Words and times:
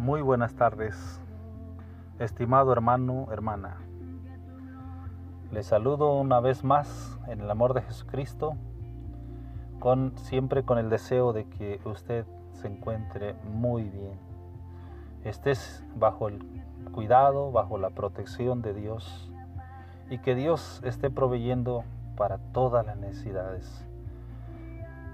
Muy 0.00 0.22
buenas 0.22 0.54
tardes, 0.54 1.20
estimado 2.18 2.72
hermano, 2.72 3.26
hermana. 3.32 3.76
Les 5.52 5.66
saludo 5.66 6.18
una 6.18 6.40
vez 6.40 6.64
más 6.64 7.20
en 7.28 7.42
el 7.42 7.50
amor 7.50 7.74
de 7.74 7.82
Jesucristo, 7.82 8.56
con, 9.78 10.16
siempre 10.16 10.62
con 10.62 10.78
el 10.78 10.88
deseo 10.88 11.34
de 11.34 11.44
que 11.50 11.82
usted 11.84 12.24
se 12.54 12.68
encuentre 12.68 13.34
muy 13.44 13.90
bien. 13.90 14.18
Estés 15.22 15.84
bajo 15.94 16.28
el 16.28 16.38
cuidado, 16.94 17.52
bajo 17.52 17.76
la 17.76 17.90
protección 17.90 18.62
de 18.62 18.72
Dios 18.72 19.30
y 20.08 20.16
que 20.16 20.34
Dios 20.34 20.80
esté 20.82 21.10
proveyendo 21.10 21.84
para 22.16 22.38
todas 22.54 22.86
las 22.86 22.96
necesidades. 22.96 23.86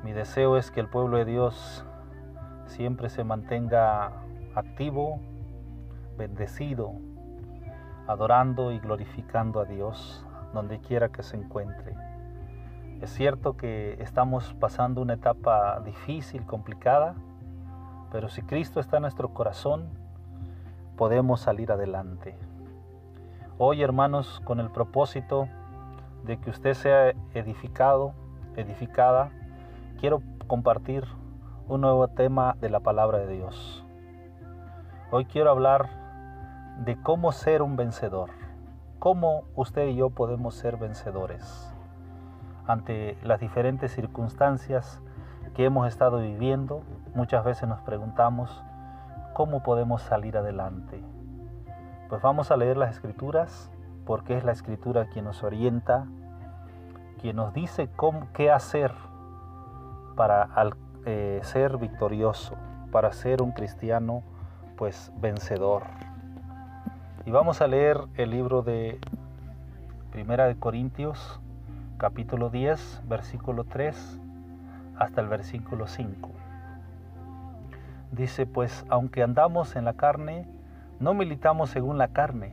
Mi 0.04 0.12
deseo 0.12 0.56
es 0.56 0.70
que 0.70 0.78
el 0.78 0.88
pueblo 0.88 1.16
de 1.16 1.24
Dios 1.24 1.84
siempre 2.66 3.08
se 3.08 3.24
mantenga 3.24 4.22
activo, 4.56 5.20
bendecido, 6.18 6.92
adorando 8.08 8.72
y 8.72 8.80
glorificando 8.80 9.60
a 9.60 9.64
Dios 9.64 10.26
donde 10.52 10.80
quiera 10.80 11.10
que 11.10 11.22
se 11.22 11.36
encuentre. 11.36 11.94
Es 13.00 13.10
cierto 13.10 13.56
que 13.56 13.98
estamos 14.00 14.54
pasando 14.54 15.02
una 15.02 15.14
etapa 15.14 15.80
difícil, 15.80 16.46
complicada, 16.46 17.14
pero 18.10 18.28
si 18.28 18.42
Cristo 18.42 18.80
está 18.80 18.96
en 18.96 19.02
nuestro 19.02 19.34
corazón, 19.34 19.90
podemos 20.96 21.40
salir 21.40 21.70
adelante. 21.70 22.34
Hoy, 23.58 23.82
hermanos, 23.82 24.40
con 24.44 24.60
el 24.60 24.70
propósito 24.70 25.48
de 26.24 26.38
que 26.38 26.48
usted 26.48 26.72
sea 26.72 27.10
edificado, 27.34 28.14
edificada, 28.56 29.30
quiero 30.00 30.22
compartir 30.46 31.04
un 31.68 31.82
nuevo 31.82 32.08
tema 32.08 32.56
de 32.60 32.70
la 32.70 32.80
palabra 32.80 33.18
de 33.18 33.34
Dios. 33.34 33.85
Hoy 35.12 35.26
quiero 35.26 35.50
hablar 35.50 35.88
de 36.78 37.00
cómo 37.00 37.30
ser 37.30 37.62
un 37.62 37.76
vencedor, 37.76 38.30
cómo 38.98 39.44
usted 39.54 39.86
y 39.86 39.94
yo 39.94 40.10
podemos 40.10 40.56
ser 40.56 40.78
vencedores 40.78 41.72
ante 42.66 43.16
las 43.22 43.38
diferentes 43.38 43.92
circunstancias 43.92 45.00
que 45.54 45.64
hemos 45.64 45.86
estado 45.86 46.18
viviendo. 46.18 46.82
Muchas 47.14 47.44
veces 47.44 47.68
nos 47.68 47.80
preguntamos 47.82 48.64
cómo 49.32 49.62
podemos 49.62 50.02
salir 50.02 50.36
adelante. 50.36 51.00
Pues 52.08 52.20
vamos 52.20 52.50
a 52.50 52.56
leer 52.56 52.76
las 52.76 52.90
escrituras 52.90 53.70
porque 54.06 54.36
es 54.36 54.42
la 54.42 54.50
escritura 54.50 55.06
quien 55.06 55.26
nos 55.26 55.44
orienta, 55.44 56.06
quien 57.20 57.36
nos 57.36 57.54
dice 57.54 57.88
qué 58.32 58.50
hacer 58.50 58.92
para 60.16 60.48
eh, 61.04 61.38
ser 61.44 61.76
victorioso, 61.78 62.56
para 62.90 63.12
ser 63.12 63.40
un 63.40 63.52
cristiano 63.52 64.24
pues 64.76 65.10
vencedor. 65.16 65.84
Y 67.24 67.30
vamos 67.30 67.60
a 67.60 67.66
leer 67.66 67.98
el 68.16 68.30
libro 68.30 68.62
de 68.62 69.00
Primera 70.12 70.46
de 70.46 70.56
Corintios, 70.56 71.40
capítulo 71.96 72.50
10, 72.50 73.02
versículo 73.08 73.64
3 73.64 74.20
hasta 74.98 75.20
el 75.20 75.28
versículo 75.28 75.86
5. 75.86 76.30
Dice, 78.12 78.46
pues 78.46 78.84
aunque 78.88 79.22
andamos 79.22 79.76
en 79.76 79.84
la 79.84 79.94
carne, 79.94 80.46
no 81.00 81.14
militamos 81.14 81.70
según 81.70 81.98
la 81.98 82.08
carne, 82.08 82.52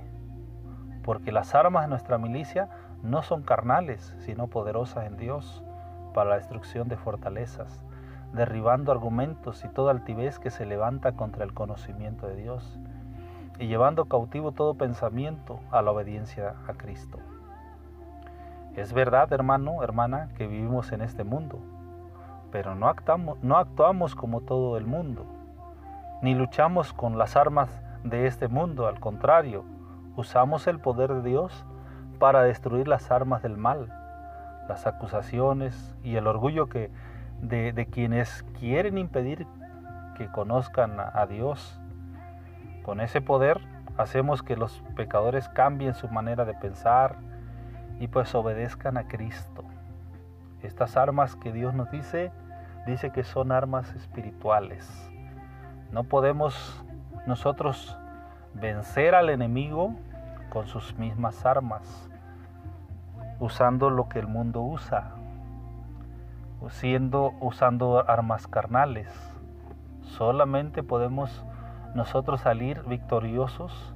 porque 1.03 1.31
las 1.31 1.53
armas 1.55 1.83
de 1.83 1.89
nuestra 1.89 2.17
milicia 2.17 2.69
no 3.03 3.21
son 3.21 3.43
carnales, 3.43 4.15
sino 4.19 4.47
poderosas 4.47 5.05
en 5.05 5.17
Dios 5.17 5.63
para 6.13 6.31
la 6.31 6.35
destrucción 6.37 6.87
de 6.87 6.97
fortalezas 6.97 7.81
derribando 8.33 8.91
argumentos 8.91 9.63
y 9.63 9.69
toda 9.69 9.91
altivez 9.91 10.39
que 10.39 10.49
se 10.49 10.65
levanta 10.65 11.13
contra 11.13 11.43
el 11.45 11.53
conocimiento 11.53 12.27
de 12.27 12.35
Dios, 12.35 12.79
y 13.59 13.67
llevando 13.67 14.05
cautivo 14.05 14.51
todo 14.51 14.73
pensamiento 14.73 15.59
a 15.71 15.81
la 15.81 15.91
obediencia 15.91 16.55
a 16.67 16.73
Cristo. 16.73 17.19
Es 18.75 18.91
verdad, 18.91 19.31
hermano, 19.31 19.83
hermana, 19.83 20.29
que 20.35 20.47
vivimos 20.47 20.91
en 20.91 21.01
este 21.01 21.23
mundo, 21.23 21.59
pero 22.51 22.75
no 22.75 22.91
no 23.41 23.57
actuamos 23.57 24.15
como 24.15 24.41
todo 24.41 24.77
el 24.77 24.85
mundo, 24.85 25.25
ni 26.23 26.33
luchamos 26.33 26.91
con 26.93 27.17
las 27.17 27.35
armas 27.35 27.69
de 28.03 28.25
este 28.25 28.47
mundo, 28.47 28.87
al 28.87 28.99
contrario, 28.99 29.63
usamos 30.15 30.67
el 30.67 30.79
poder 30.79 31.13
de 31.13 31.29
Dios 31.29 31.65
para 32.19 32.41
destruir 32.41 32.87
las 32.87 33.11
armas 33.11 33.43
del 33.43 33.57
mal, 33.57 33.87
las 34.67 34.87
acusaciones 34.87 35.95
y 36.03 36.15
el 36.15 36.25
orgullo 36.25 36.67
que 36.67 36.89
de, 37.43 37.87
quienes 37.91 38.43
quieren 38.59 38.97
impedir 38.97 39.45
que 40.17 40.27
conozcan 40.27 40.99
a 40.99 41.25
Dios. 41.27 41.79
Con 42.83 43.01
ese 43.01 43.21
poder 43.21 43.59
hacemos 43.97 44.41
que 44.41 44.55
los 44.55 44.81
pecadores 44.95 45.49
cambien 45.49 45.93
su 45.93 46.07
manera 46.07 46.45
de 46.45 46.53
pensar 46.53 47.17
y 47.99 48.07
pues 48.07 48.33
obedezcan 48.33 48.97
a 48.97 49.07
Cristo. 49.07 49.63
Estas 50.61 50.97
armas 50.97 51.35
que 51.35 51.51
Dios 51.51 51.73
nos 51.73 51.91
dice, 51.91 52.31
dice 52.87 53.11
que 53.11 53.23
son 53.23 53.51
armas 53.51 53.93
espirituales. 53.95 55.11
No 55.91 56.05
podemos 56.05 56.83
nosotros 57.27 57.97
vencer 58.53 59.15
al 59.15 59.29
enemigo 59.29 59.95
con 60.49 60.67
sus 60.67 60.97
mismas 60.97 61.45
armas, 61.45 62.09
usando 63.39 63.89
lo 63.89 64.07
que 64.07 64.19
el 64.19 64.27
mundo 64.27 64.61
usa, 64.61 65.15
siendo 66.69 67.33
usando 67.39 68.09
armas 68.09 68.47
carnales. 68.47 69.09
Solamente 70.01 70.83
podemos 70.83 71.45
nosotros 71.95 72.41
salir 72.41 72.81
victoriosos 72.83 73.93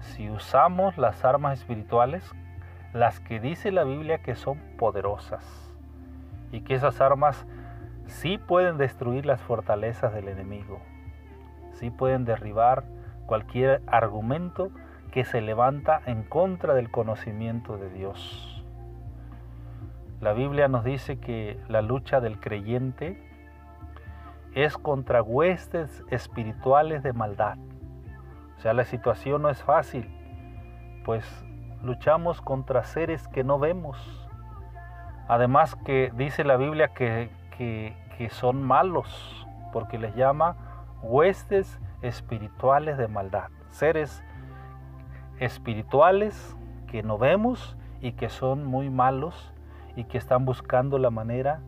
si 0.00 0.30
usamos 0.30 0.96
las 0.96 1.24
armas 1.24 1.58
espirituales, 1.58 2.24
las 2.92 3.20
que 3.20 3.38
dice 3.38 3.70
la 3.70 3.84
Biblia 3.84 4.22
que 4.22 4.34
son 4.34 4.58
poderosas 4.78 5.44
y 6.52 6.62
que 6.62 6.74
esas 6.74 7.00
armas 7.00 7.46
sí 8.06 8.38
pueden 8.38 8.78
destruir 8.78 9.26
las 9.26 9.40
fortalezas 9.40 10.12
del 10.12 10.28
enemigo, 10.28 10.80
sí 11.72 11.90
pueden 11.90 12.24
derribar 12.24 12.84
cualquier 13.26 13.82
argumento 13.86 14.70
que 15.12 15.24
se 15.24 15.40
levanta 15.40 16.00
en 16.06 16.22
contra 16.22 16.74
del 16.74 16.90
conocimiento 16.90 17.76
de 17.76 17.90
Dios. 17.90 18.49
La 20.20 20.34
Biblia 20.34 20.68
nos 20.68 20.84
dice 20.84 21.18
que 21.18 21.58
la 21.68 21.80
lucha 21.80 22.20
del 22.20 22.38
creyente 22.40 23.26
es 24.54 24.76
contra 24.76 25.22
huestes 25.22 26.04
espirituales 26.10 27.02
de 27.02 27.14
maldad. 27.14 27.56
O 28.58 28.60
sea, 28.60 28.74
la 28.74 28.84
situación 28.84 29.40
no 29.40 29.48
es 29.48 29.62
fácil, 29.62 30.10
pues 31.06 31.24
luchamos 31.82 32.42
contra 32.42 32.84
seres 32.84 33.28
que 33.28 33.44
no 33.44 33.58
vemos. 33.58 34.28
Además 35.26 35.74
que 35.86 36.12
dice 36.14 36.44
la 36.44 36.58
Biblia 36.58 36.88
que, 36.88 37.30
que, 37.56 37.96
que 38.18 38.28
son 38.28 38.62
malos, 38.62 39.46
porque 39.72 39.98
les 39.98 40.14
llama 40.16 40.54
huestes 41.00 41.80
espirituales 42.02 42.98
de 42.98 43.08
maldad. 43.08 43.48
Seres 43.70 44.22
espirituales 45.38 46.58
que 46.88 47.02
no 47.02 47.16
vemos 47.16 47.78
y 48.02 48.12
que 48.12 48.28
son 48.28 48.66
muy 48.66 48.90
malos 48.90 49.54
y 49.96 50.04
que 50.04 50.18
están 50.18 50.44
buscando 50.44 50.98
la 50.98 51.10
manera, 51.10 51.60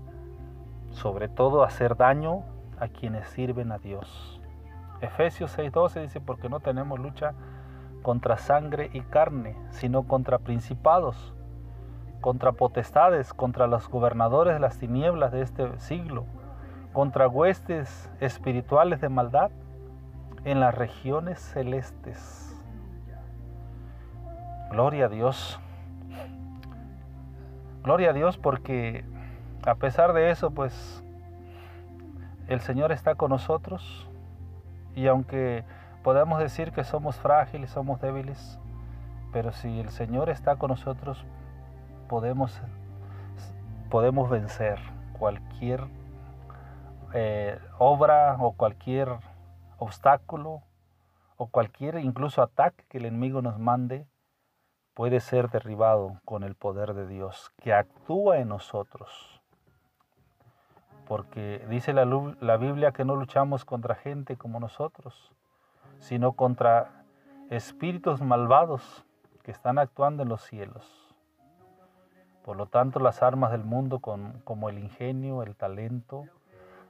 sobre 0.91 1.29
todo, 1.29 1.65
hacer 1.65 1.97
daño 1.97 2.43
a 2.79 2.89
quienes 2.89 3.29
sirven 3.29 3.73
a 3.73 3.79
Dios. 3.79 4.41
Efesios 5.01 5.57
6:12 5.57 6.03
dice, 6.03 6.21
porque 6.21 6.49
no 6.49 6.61
tenemos 6.61 6.99
lucha 6.99 7.35
contra 8.03 8.37
sangre 8.37 8.91
y 8.93 9.01
carne, 9.01 9.57
sino 9.71 10.05
contra 10.05 10.39
principados, 10.39 11.35
contra 12.21 12.53
potestades, 12.53 13.33
contra 13.33 13.67
los 13.67 13.89
gobernadores 13.89 14.55
de 14.55 14.61
las 14.61 14.79
tinieblas 14.79 15.33
de 15.33 15.43
este 15.43 15.79
siglo, 15.79 16.25
contra 16.93 17.29
huestes 17.29 18.11
espirituales 18.21 19.01
de 19.01 19.09
maldad 19.09 19.51
en 20.45 20.61
las 20.61 20.75
regiones 20.75 21.41
celestes. 21.41 22.61
Gloria 24.71 25.07
a 25.07 25.09
Dios. 25.09 25.61
Gloria 27.83 28.11
a 28.11 28.13
Dios 28.13 28.39
porque 28.39 29.05
a 29.65 29.75
pesar 29.75 30.13
de 30.13 30.31
eso, 30.31 30.51
pues 30.51 31.03
el 32.49 32.61
Señor 32.61 32.93
está 32.93 33.15
con 33.15 33.31
nosotros. 33.31 34.09
Y 34.95 35.07
aunque 35.07 35.65
podamos 36.03 36.39
decir 36.39 36.73
que 36.73 36.85
somos 36.85 37.17
frágiles, 37.17 37.71
somos 37.71 38.01
débiles, 38.01 38.59
pero 39.33 39.53
si 39.53 39.81
el 39.81 39.91
Señor 39.91 40.31
está 40.31 40.57
con 40.57 40.69
nosotros, 40.69 41.25
podemos, 42.09 42.61
podemos 43.91 44.29
vencer 44.31 44.79
cualquier 45.19 45.85
eh, 47.15 47.59
obra 47.79 48.37
o 48.39 48.53
cualquier 48.53 49.09
obstáculo 49.79 50.63
o 51.37 51.47
cualquier 51.49 51.97
incluso 51.97 52.43
ataque 52.43 52.85
que 52.89 52.99
el 52.99 53.07
enemigo 53.07 53.43
nos 53.43 53.59
mande 53.59 54.07
puede 54.95 55.21
ser 55.21 55.49
derribado 55.51 56.21
con 56.25 56.43
el 56.43 56.55
poder 56.55 56.95
de 56.95 57.07
Dios 57.07 57.53
que 57.59 57.73
actúa 57.73 58.39
en 58.39 58.49
nosotros. 58.49 59.41
Porque 61.07 61.65
dice 61.69 61.93
la, 61.93 62.57
Biblia 62.57 62.93
que 62.93 63.05
no 63.05 63.17
luchamos 63.17 63.65
contra 63.65 63.95
gente 63.95 64.37
como 64.37 64.61
nosotros, 64.61 65.33
sino 65.99 66.33
contra 66.33 67.05
espíritus 67.51 68.21
malvados 68.23 69.05
que 69.43 69.51
están 69.51 69.79
actuando 69.79 70.23
en 70.23 70.29
los 70.29 70.43
cielos. 70.43 71.15
Por 72.45 72.57
lo 72.57 72.67
tanto, 72.67 72.99
las 72.99 73.23
armas 73.23 73.53
del 73.53 73.65
mundo 73.65 74.01
como 74.01 74.69
el 74.69 74.79
ingenio, 74.79 75.43
el 75.43 75.55
talento, 75.55 76.25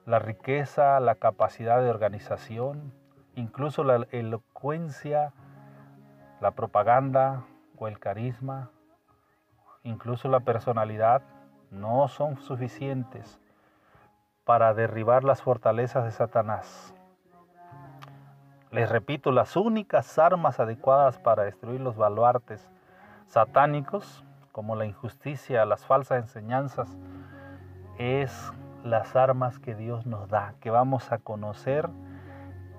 la 0.06 0.18
riqueza, 0.18 0.98
la 1.00 1.14
capacidad 1.16 1.80
de 1.80 1.90
organización, 1.90 2.92
incluso 3.34 3.84
la 3.84 4.06
elocuencia, 4.10 5.32
la 6.40 6.52
propaganda 6.52 7.44
o 7.78 7.88
el 7.88 7.98
carisma, 7.98 8.70
incluso 9.82 10.28
la 10.28 10.40
personalidad, 10.40 11.22
no 11.70 12.08
son 12.08 12.36
suficientes 12.36 13.40
para 14.44 14.74
derribar 14.74 15.24
las 15.24 15.42
fortalezas 15.42 16.04
de 16.04 16.10
Satanás. 16.10 16.94
Les 18.70 18.88
repito, 18.88 19.32
las 19.32 19.56
únicas 19.56 20.18
armas 20.18 20.58
adecuadas 20.58 21.18
para 21.18 21.44
destruir 21.44 21.80
los 21.80 21.96
baluartes 21.96 22.70
satánicos, 23.26 24.24
como 24.50 24.76
la 24.76 24.86
injusticia, 24.86 25.64
las 25.64 25.84
falsas 25.84 26.18
enseñanzas, 26.18 26.96
es 27.98 28.52
las 28.84 29.14
armas 29.14 29.58
que 29.58 29.74
Dios 29.74 30.06
nos 30.06 30.28
da, 30.28 30.54
que 30.60 30.70
vamos 30.70 31.12
a 31.12 31.18
conocer 31.18 31.88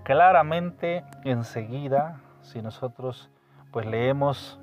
claramente 0.04 1.04
enseguida 1.24 2.20
si 2.42 2.62
nosotros 2.62 3.30
pues 3.72 3.86
leemos 3.86 4.60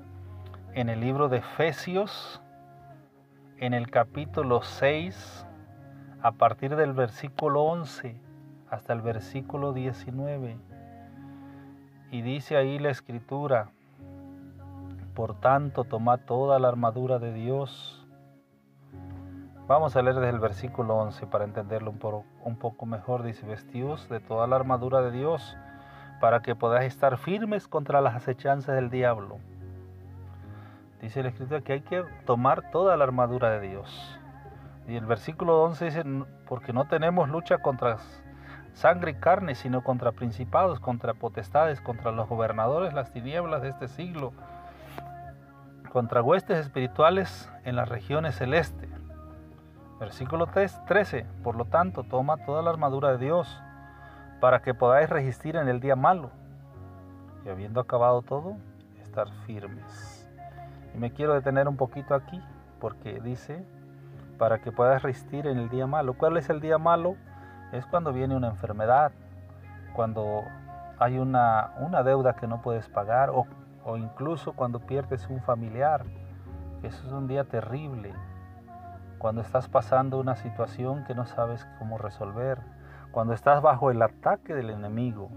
en 0.73 0.89
el 0.89 1.01
libro 1.01 1.29
de 1.29 1.37
Efesios 1.37 2.41
en 3.57 3.73
el 3.73 3.89
capítulo 3.89 4.61
6 4.61 5.45
a 6.21 6.31
partir 6.31 6.75
del 6.75 6.93
versículo 6.93 7.63
11 7.63 8.19
hasta 8.69 8.93
el 8.93 9.01
versículo 9.01 9.73
19 9.73 10.57
y 12.11 12.21
dice 12.21 12.57
ahí 12.57 12.79
la 12.79 12.89
escritura 12.89 13.69
por 15.13 15.39
tanto 15.39 15.83
toma 15.83 16.17
toda 16.17 16.57
la 16.59 16.69
armadura 16.69 17.19
de 17.19 17.33
Dios 17.33 18.01
Vamos 19.67 19.95
a 19.95 20.01
leer 20.01 20.15
desde 20.15 20.31
el 20.31 20.39
versículo 20.39 20.97
11 20.97 21.27
para 21.27 21.45
entenderlo 21.45 21.93
un, 22.43 22.57
poco 22.57 22.85
mejor. 22.85 23.23
Dice, 23.23 23.45
vestidos 23.45 24.09
de 24.09 24.19
toda 24.19 24.45
la 24.45 24.57
armadura 24.57 25.01
de 25.01 25.11
Dios 25.11 25.55
para 26.19 26.41
que 26.41 26.55
podáis 26.55 26.93
estar 26.93 27.17
firmes 27.17 27.69
contra 27.69 28.01
las 28.01 28.15
acechanzas 28.15 28.75
del 28.75 28.89
diablo. 28.89 29.39
Dice 31.01 31.23
la 31.23 31.29
escritura 31.29 31.61
que 31.61 31.73
hay 31.73 31.81
que 31.81 32.03
tomar 32.25 32.69
toda 32.71 32.95
la 32.95 33.03
armadura 33.03 33.49
de 33.49 33.67
Dios. 33.67 34.19
Y 34.87 34.95
el 34.95 35.05
versículo 35.05 35.63
11 35.63 35.85
dice, 35.85 36.03
porque 36.47 36.73
no 36.73 36.85
tenemos 36.85 37.29
lucha 37.29 37.57
contra 37.57 37.97
sangre 38.73 39.11
y 39.11 39.15
carne, 39.15 39.55
sino 39.55 39.83
contra 39.83 40.11
principados, 40.11 40.79
contra 40.79 41.13
potestades, 41.13 41.81
contra 41.81 42.11
los 42.11 42.29
gobernadores, 42.29 42.93
las 42.93 43.11
tinieblas 43.11 43.61
de 43.61 43.69
este 43.69 43.87
siglo, 43.87 44.33
contra 45.91 46.21
huestes 46.21 46.59
espirituales 46.59 47.51
en 47.63 47.75
las 47.75 47.89
regiones 47.89 48.35
celestes. 48.35 48.89
Versículo 49.99 50.47
13. 50.47 51.25
Por 51.43 51.55
lo 51.55 51.65
tanto, 51.65 52.03
toma 52.03 52.37
toda 52.45 52.61
la 52.61 52.71
armadura 52.71 53.11
de 53.11 53.17
Dios 53.17 53.61
para 54.39 54.61
que 54.61 54.73
podáis 54.73 55.09
resistir 55.09 55.55
en 55.55 55.67
el 55.67 55.79
día 55.79 55.95
malo. 55.95 56.31
Y 57.45 57.49
habiendo 57.49 57.79
acabado 57.79 58.21
todo, 58.21 58.57
estar 59.01 59.29
firmes. 59.45 60.20
Y 60.93 60.97
me 60.97 61.11
quiero 61.11 61.33
detener 61.33 61.67
un 61.67 61.77
poquito 61.77 62.15
aquí 62.15 62.41
porque 62.79 63.19
dice, 63.21 63.63
para 64.37 64.59
que 64.59 64.71
puedas 64.71 65.03
resistir 65.03 65.47
en 65.47 65.57
el 65.57 65.69
día 65.69 65.87
malo. 65.87 66.13
¿Cuál 66.13 66.37
es 66.37 66.49
el 66.49 66.61
día 66.61 66.77
malo? 66.77 67.15
Es 67.71 67.85
cuando 67.85 68.11
viene 68.11 68.35
una 68.35 68.49
enfermedad, 68.49 69.11
cuando 69.93 70.43
hay 70.97 71.17
una, 71.19 71.71
una 71.79 72.03
deuda 72.03 72.33
que 72.33 72.47
no 72.47 72.61
puedes 72.61 72.89
pagar 72.89 73.29
o, 73.29 73.45
o 73.85 73.97
incluso 73.97 74.53
cuando 74.53 74.79
pierdes 74.79 75.29
un 75.29 75.41
familiar. 75.41 76.03
Eso 76.83 77.05
es 77.05 77.13
un 77.13 77.27
día 77.27 77.43
terrible 77.43 78.13
cuando 79.21 79.41
estás 79.41 79.67
pasando 79.67 80.19
una 80.19 80.35
situación 80.35 81.03
que 81.03 81.13
no 81.13 81.27
sabes 81.27 81.67
cómo 81.77 81.99
resolver, 81.99 82.57
cuando 83.11 83.35
estás 83.35 83.61
bajo 83.61 83.91
el 83.91 84.01
ataque 84.01 84.55
del 84.55 84.71
enemigo. 84.71 85.29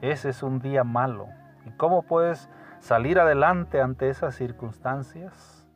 Ese 0.00 0.28
es 0.28 0.44
un 0.44 0.60
día 0.60 0.84
malo. 0.84 1.26
¿Y 1.66 1.70
cómo 1.70 2.02
puedes 2.02 2.48
salir 2.84 3.18
adelante 3.18 3.80
ante 3.80 4.10
esas 4.10 4.34
circunstancias? 4.34 5.66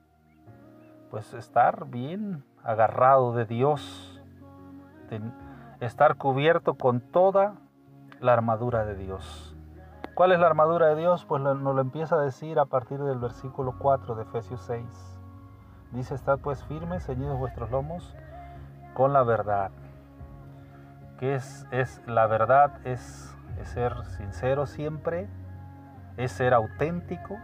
Pues 1.10 1.32
estar 1.32 1.86
bien 1.86 2.44
agarrado 2.62 3.32
de 3.32 3.46
Dios, 3.46 4.22
estar 5.80 6.16
cubierto 6.16 6.74
con 6.74 7.00
toda 7.00 7.54
la 8.20 8.34
armadura 8.34 8.84
de 8.84 8.94
Dios. 8.94 9.56
¿Cuál 10.14 10.32
es 10.32 10.38
la 10.38 10.48
armadura 10.48 10.88
de 10.88 10.96
Dios? 10.96 11.24
Pues 11.24 11.40
nos 11.40 11.58
lo 11.58 11.80
empieza 11.80 12.16
a 12.16 12.20
decir 12.20 12.58
a 12.58 12.66
partir 12.66 12.98
del 12.98 13.18
versículo 13.18 13.76
4 13.78 14.14
de 14.14 14.24
Efesios 14.24 14.60
6. 14.66 14.84
Dice, 15.92 16.14
estad 16.14 16.38
pues 16.40 16.62
firmes, 16.64 17.06
ceñidos 17.06 17.38
vuestros 17.38 17.70
lomos 17.70 18.14
con 18.92 19.14
la 19.14 19.22
verdad. 19.22 19.70
¿Qué 21.18 21.36
es, 21.36 21.66
es 21.70 22.02
la 22.06 22.26
verdad? 22.26 22.84
Es, 22.84 23.34
es 23.58 23.68
ser 23.68 24.04
sincero 24.04 24.66
siempre, 24.66 25.26
es 26.18 26.32
ser 26.32 26.52
auténtico, 26.52 27.38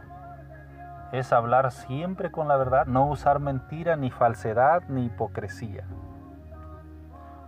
es 1.12 1.32
hablar 1.32 1.70
siempre 1.70 2.30
con 2.30 2.48
la 2.48 2.56
verdad, 2.56 2.86
no 2.86 3.06
usar 3.06 3.38
mentira, 3.38 3.96
ni 3.96 4.10
falsedad, 4.10 4.82
ni 4.88 5.06
hipocresía. 5.06 5.84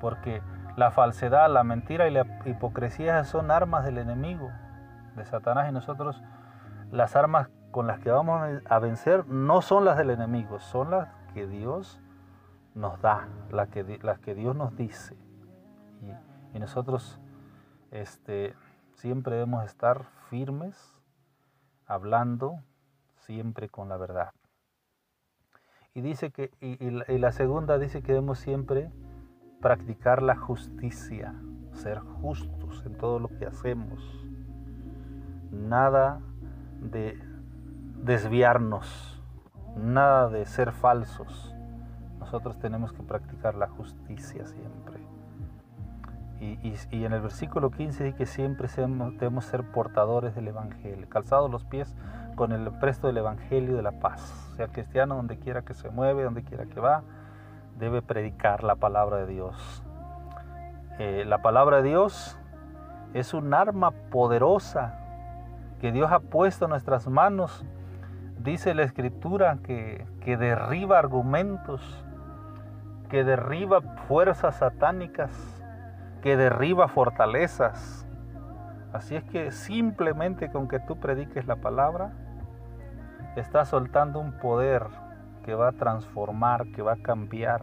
Porque 0.00 0.40
la 0.76 0.92
falsedad, 0.92 1.50
la 1.50 1.64
mentira 1.64 2.06
y 2.08 2.12
la 2.12 2.24
hipocresía 2.44 3.24
son 3.24 3.50
armas 3.50 3.84
del 3.84 3.98
enemigo, 3.98 4.50
de 5.16 5.24
Satanás, 5.24 5.68
y 5.68 5.72
nosotros 5.72 6.22
las 6.92 7.16
armas 7.16 7.48
con 7.72 7.86
las 7.86 7.98
que 7.98 8.10
vamos 8.10 8.62
a 8.64 8.78
vencer 8.78 9.26
no 9.26 9.62
son 9.62 9.84
las 9.84 9.98
del 9.98 10.10
enemigo, 10.10 10.60
son 10.60 10.92
las 10.92 11.08
que 11.34 11.46
Dios 11.46 12.00
nos 12.74 13.00
da, 13.02 13.26
las 13.50 13.68
que, 13.68 13.98
las 14.02 14.20
que 14.20 14.34
Dios 14.34 14.54
nos 14.54 14.76
dice. 14.76 15.16
Y, 16.54 16.58
nosotros 16.58 17.20
este, 17.90 18.54
siempre 18.94 19.34
debemos 19.34 19.66
estar 19.66 20.04
firmes, 20.30 20.95
hablando 21.86 22.60
siempre 23.16 23.68
con 23.68 23.88
la 23.88 23.96
verdad. 23.96 24.32
Y 25.94 26.02
dice 26.02 26.30
que, 26.30 26.50
y, 26.60 26.90
la, 27.18 27.32
segunda 27.32 27.78
dice 27.78 28.02
que 28.02 28.12
debemos 28.12 28.38
siempre 28.38 28.90
practicar 29.62 30.20
la 30.20 30.36
justicia, 30.36 31.34
ser 31.72 32.00
justos 32.00 32.84
en 32.84 32.98
todo 32.98 33.18
lo 33.18 33.28
que 33.28 33.46
hacemos. 33.46 33.98
Nada 35.50 36.20
de 36.80 37.18
desviarnos, 38.02 39.22
nada 39.76 40.28
de 40.28 40.44
ser 40.44 40.72
falsos. 40.72 41.54
Nosotros 42.18 42.58
tenemos 42.58 42.92
que 42.92 43.02
practicar 43.02 43.54
la 43.54 43.68
justicia 43.68 44.46
siempre. 44.46 45.05
Y, 46.40 46.74
en 47.04 47.12
el 47.12 47.20
versículo 47.20 47.70
15 47.70 48.04
dice 48.04 48.16
que 48.16 48.26
siempre 48.26 48.68
debemos 48.76 49.46
ser 49.46 49.64
portadores 49.64 50.34
del 50.34 50.48
Evangelio, 50.48 51.08
calzados 51.08 51.50
los 51.50 51.64
pies 51.64 51.94
con 52.34 52.52
el 52.52 52.70
presto 52.72 53.06
del 53.06 53.16
Evangelio 53.18 53.74
de 53.76 53.82
la 53.82 53.92
paz. 53.92 54.20
Sea 54.56 54.68
cristiano 54.68 55.16
donde 55.16 55.38
quiera 55.38 55.62
que 55.62 55.72
se 55.72 55.88
mueve, 55.88 56.24
donde 56.24 56.42
quiera 56.42 56.66
que 56.66 56.78
va, 56.78 57.02
debe 57.78 58.02
predicar 58.02 58.64
la 58.64 58.76
palabra 58.76 59.18
de 59.18 59.26
Dios. 59.26 59.82
Eh, 60.98 61.24
la 61.26 61.38
palabra 61.38 61.78
de 61.78 61.88
Dios 61.88 62.38
es 63.14 63.32
un 63.32 63.54
arma 63.54 63.92
poderosa 64.10 64.98
que 65.80 65.92
Dios 65.92 66.10
ha 66.12 66.20
puesto 66.20 66.66
en 66.66 66.70
nuestras 66.70 67.06
manos 67.08 67.64
dice 68.46 68.74
la 68.74 68.84
escritura 68.84 69.58
que, 69.62 70.06
derriba 70.24 70.98
argumentos, 70.98 71.82
que 73.10 73.24
derriba 73.24 73.80
fuerzas 74.08 74.56
satánicas, 74.56 75.30
que 76.26 76.36
derriba 76.36 76.88
fortalezas. 76.88 78.04
Así 78.92 79.14
es 79.14 79.22
que 79.22 79.52
simplemente 79.52 80.50
con 80.50 80.66
que 80.66 80.80
tú 80.80 80.98
prediques 80.98 81.46
la 81.46 81.54
palabra, 81.54 82.14
estás 83.36 83.68
soltando 83.68 84.18
un 84.18 84.32
poder 84.32 84.88
que 85.44 85.54
va 85.54 85.68
a 85.68 85.72
transformar, 85.72 86.72
que 86.72 86.82
va 86.82 86.94
a 86.94 86.96
cambiar, 86.96 87.62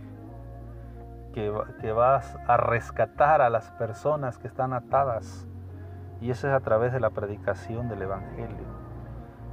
que, 1.33 1.53
que 1.81 1.91
vas 1.91 2.37
a 2.47 2.55
rescatar 2.55 3.41
a 3.41 3.49
las 3.49 3.69
personas 3.71 4.37
que 4.37 4.47
están 4.47 4.71
atadas. 4.71 5.45
Y 6.21 6.31
eso 6.31 6.47
es 6.47 6.53
a 6.53 6.61
través 6.61 6.93
de 6.93 7.01
la 7.01 7.09
predicación 7.09 7.89
del 7.89 8.03
Evangelio. 8.03 8.65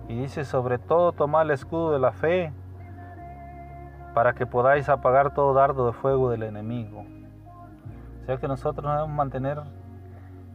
Y 0.07 0.21
dice, 0.21 0.45
sobre 0.45 0.79
todo 0.79 1.11
tomad 1.11 1.43
el 1.43 1.51
escudo 1.51 1.91
de 1.91 1.99
la 1.99 2.13
fe 2.13 2.53
para 4.15 4.35
que 4.35 4.47
podáis 4.47 4.89
apagar 4.89 5.35
todo 5.35 5.53
dardo 5.53 5.87
de 5.87 5.95
fuego 5.95 6.31
del 6.31 6.45
enemigo. 6.45 7.05
O 8.23 8.27
sea 8.27 8.37
que 8.37 8.49
nosotros 8.49 8.85
nos 8.85 8.95
debemos 8.95 9.17
mantener 9.17 9.63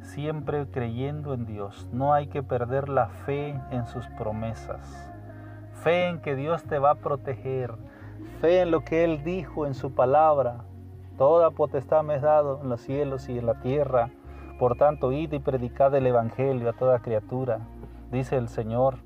siempre 0.01 0.67
creyendo 0.69 1.34
en 1.34 1.45
Dios. 1.45 1.88
No 1.91 2.13
hay 2.13 2.27
que 2.27 2.43
perder 2.43 2.89
la 2.89 3.07
fe 3.07 3.60
en 3.72 3.86
sus 3.88 4.07
promesas. 4.17 5.12
Fe 5.84 6.07
en 6.10 6.19
que 6.22 6.36
Dios 6.36 6.63
te 6.63 6.79
va 6.79 6.91
a 6.91 6.95
proteger. 6.95 7.74
Fe 8.39 8.62
en 8.62 8.72
lo 8.72 8.81
que 8.81 9.03
Él 9.03 9.24
dijo 9.24 9.65
en 9.65 9.74
su 9.74 9.93
palabra. 9.93 10.63
Toda 11.17 11.51
potestad 11.51 12.03
me 12.03 12.15
es 12.15 12.22
dado 12.22 12.62
en 12.62 12.69
los 12.69 12.81
cielos 12.81 13.29
y 13.29 13.38
en 13.38 13.45
la 13.45 13.55
tierra. 13.55 14.10
Por 14.60 14.77
tanto, 14.77 15.12
id 15.12 15.34
y 15.34 15.39
predicad 15.39 15.93
el 15.95 16.07
Evangelio 16.07 16.69
a 16.69 16.74
toda 16.74 17.00
criatura, 17.00 17.60
dice 18.12 18.38
el 18.38 18.48
Señor. 18.48 19.00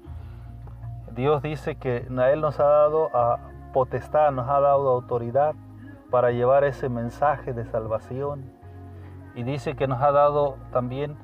Dios 1.16 1.42
dice 1.42 1.76
que 1.76 2.08
a 2.18 2.32
Él 2.32 2.42
nos 2.42 2.60
ha 2.60 2.66
dado 2.66 3.16
a 3.16 3.40
potestad, 3.74 4.32
nos 4.32 4.48
ha 4.48 4.60
dado 4.60 4.90
autoridad 4.90 5.56
para 6.10 6.32
llevar 6.32 6.64
ese 6.64 6.90
mensaje 6.90 7.54
de 7.54 7.66
salvación. 7.66 8.52
Y 9.36 9.44
dice 9.44 9.76
que 9.76 9.88
nos 9.88 10.02
ha 10.02 10.12
dado 10.12 10.58
también 10.72 11.18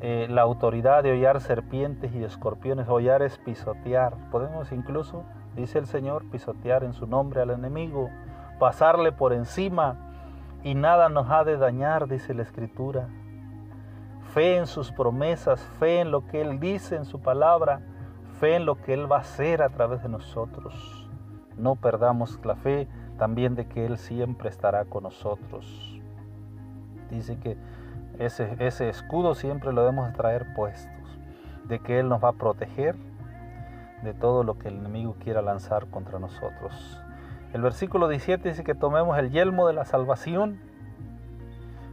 eh, 0.00 0.26
la 0.28 0.42
autoridad 0.42 1.02
de 1.02 1.12
hollar 1.12 1.40
serpientes 1.40 2.14
y 2.14 2.22
escorpiones. 2.22 2.88
Hollar 2.88 3.22
es 3.22 3.38
pisotear. 3.38 4.14
Podemos 4.30 4.72
incluso, 4.72 5.24
dice 5.56 5.78
el 5.78 5.86
Señor, 5.86 6.30
pisotear 6.30 6.84
en 6.84 6.92
su 6.92 7.06
nombre 7.06 7.40
al 7.40 7.50
enemigo, 7.50 8.10
pasarle 8.58 9.12
por 9.12 9.32
encima 9.32 9.96
y 10.62 10.74
nada 10.74 11.08
nos 11.08 11.30
ha 11.30 11.44
de 11.44 11.56
dañar, 11.56 12.08
dice 12.08 12.34
la 12.34 12.42
Escritura 12.42 13.08
fe 14.34 14.56
en 14.56 14.66
sus 14.66 14.90
promesas, 14.90 15.60
fe 15.78 16.00
en 16.00 16.10
lo 16.10 16.26
que 16.26 16.40
Él 16.40 16.58
dice 16.58 16.96
en 16.96 17.04
su 17.04 17.20
palabra, 17.20 17.80
fe 18.40 18.56
en 18.56 18.66
lo 18.66 18.74
que 18.82 18.92
Él 18.92 19.10
va 19.10 19.18
a 19.18 19.20
hacer 19.20 19.62
a 19.62 19.68
través 19.68 20.02
de 20.02 20.08
nosotros. 20.08 21.08
No 21.56 21.76
perdamos 21.76 22.40
la 22.44 22.56
fe 22.56 22.88
también 23.24 23.54
de 23.54 23.64
que 23.64 23.86
Él 23.86 23.96
siempre 23.96 24.50
estará 24.50 24.84
con 24.84 25.04
nosotros. 25.04 25.98
Dice 27.08 27.38
que 27.38 27.56
ese, 28.18 28.90
escudo 28.90 29.34
siempre 29.34 29.72
lo 29.72 29.80
debemos 29.80 30.12
traer 30.12 30.52
puestos, 30.54 30.92
de 31.64 31.78
que 31.78 32.00
Él 32.00 32.10
nos 32.10 32.22
va 32.22 32.28
a 32.28 32.32
proteger 32.32 32.96
de 34.02 34.12
todo 34.12 34.44
lo 34.44 34.58
que 34.58 34.68
el 34.68 34.76
enemigo 34.76 35.16
quiera 35.20 35.40
lanzar 35.40 35.86
contra 35.86 36.18
nosotros. 36.18 37.00
El 37.54 37.62
versículo 37.62 38.08
17 38.08 38.46
dice 38.46 38.62
que 38.62 38.74
tomemos 38.74 39.18
el 39.18 39.30
yelmo 39.30 39.66
de 39.68 39.72
la 39.72 39.86
salvación. 39.86 40.60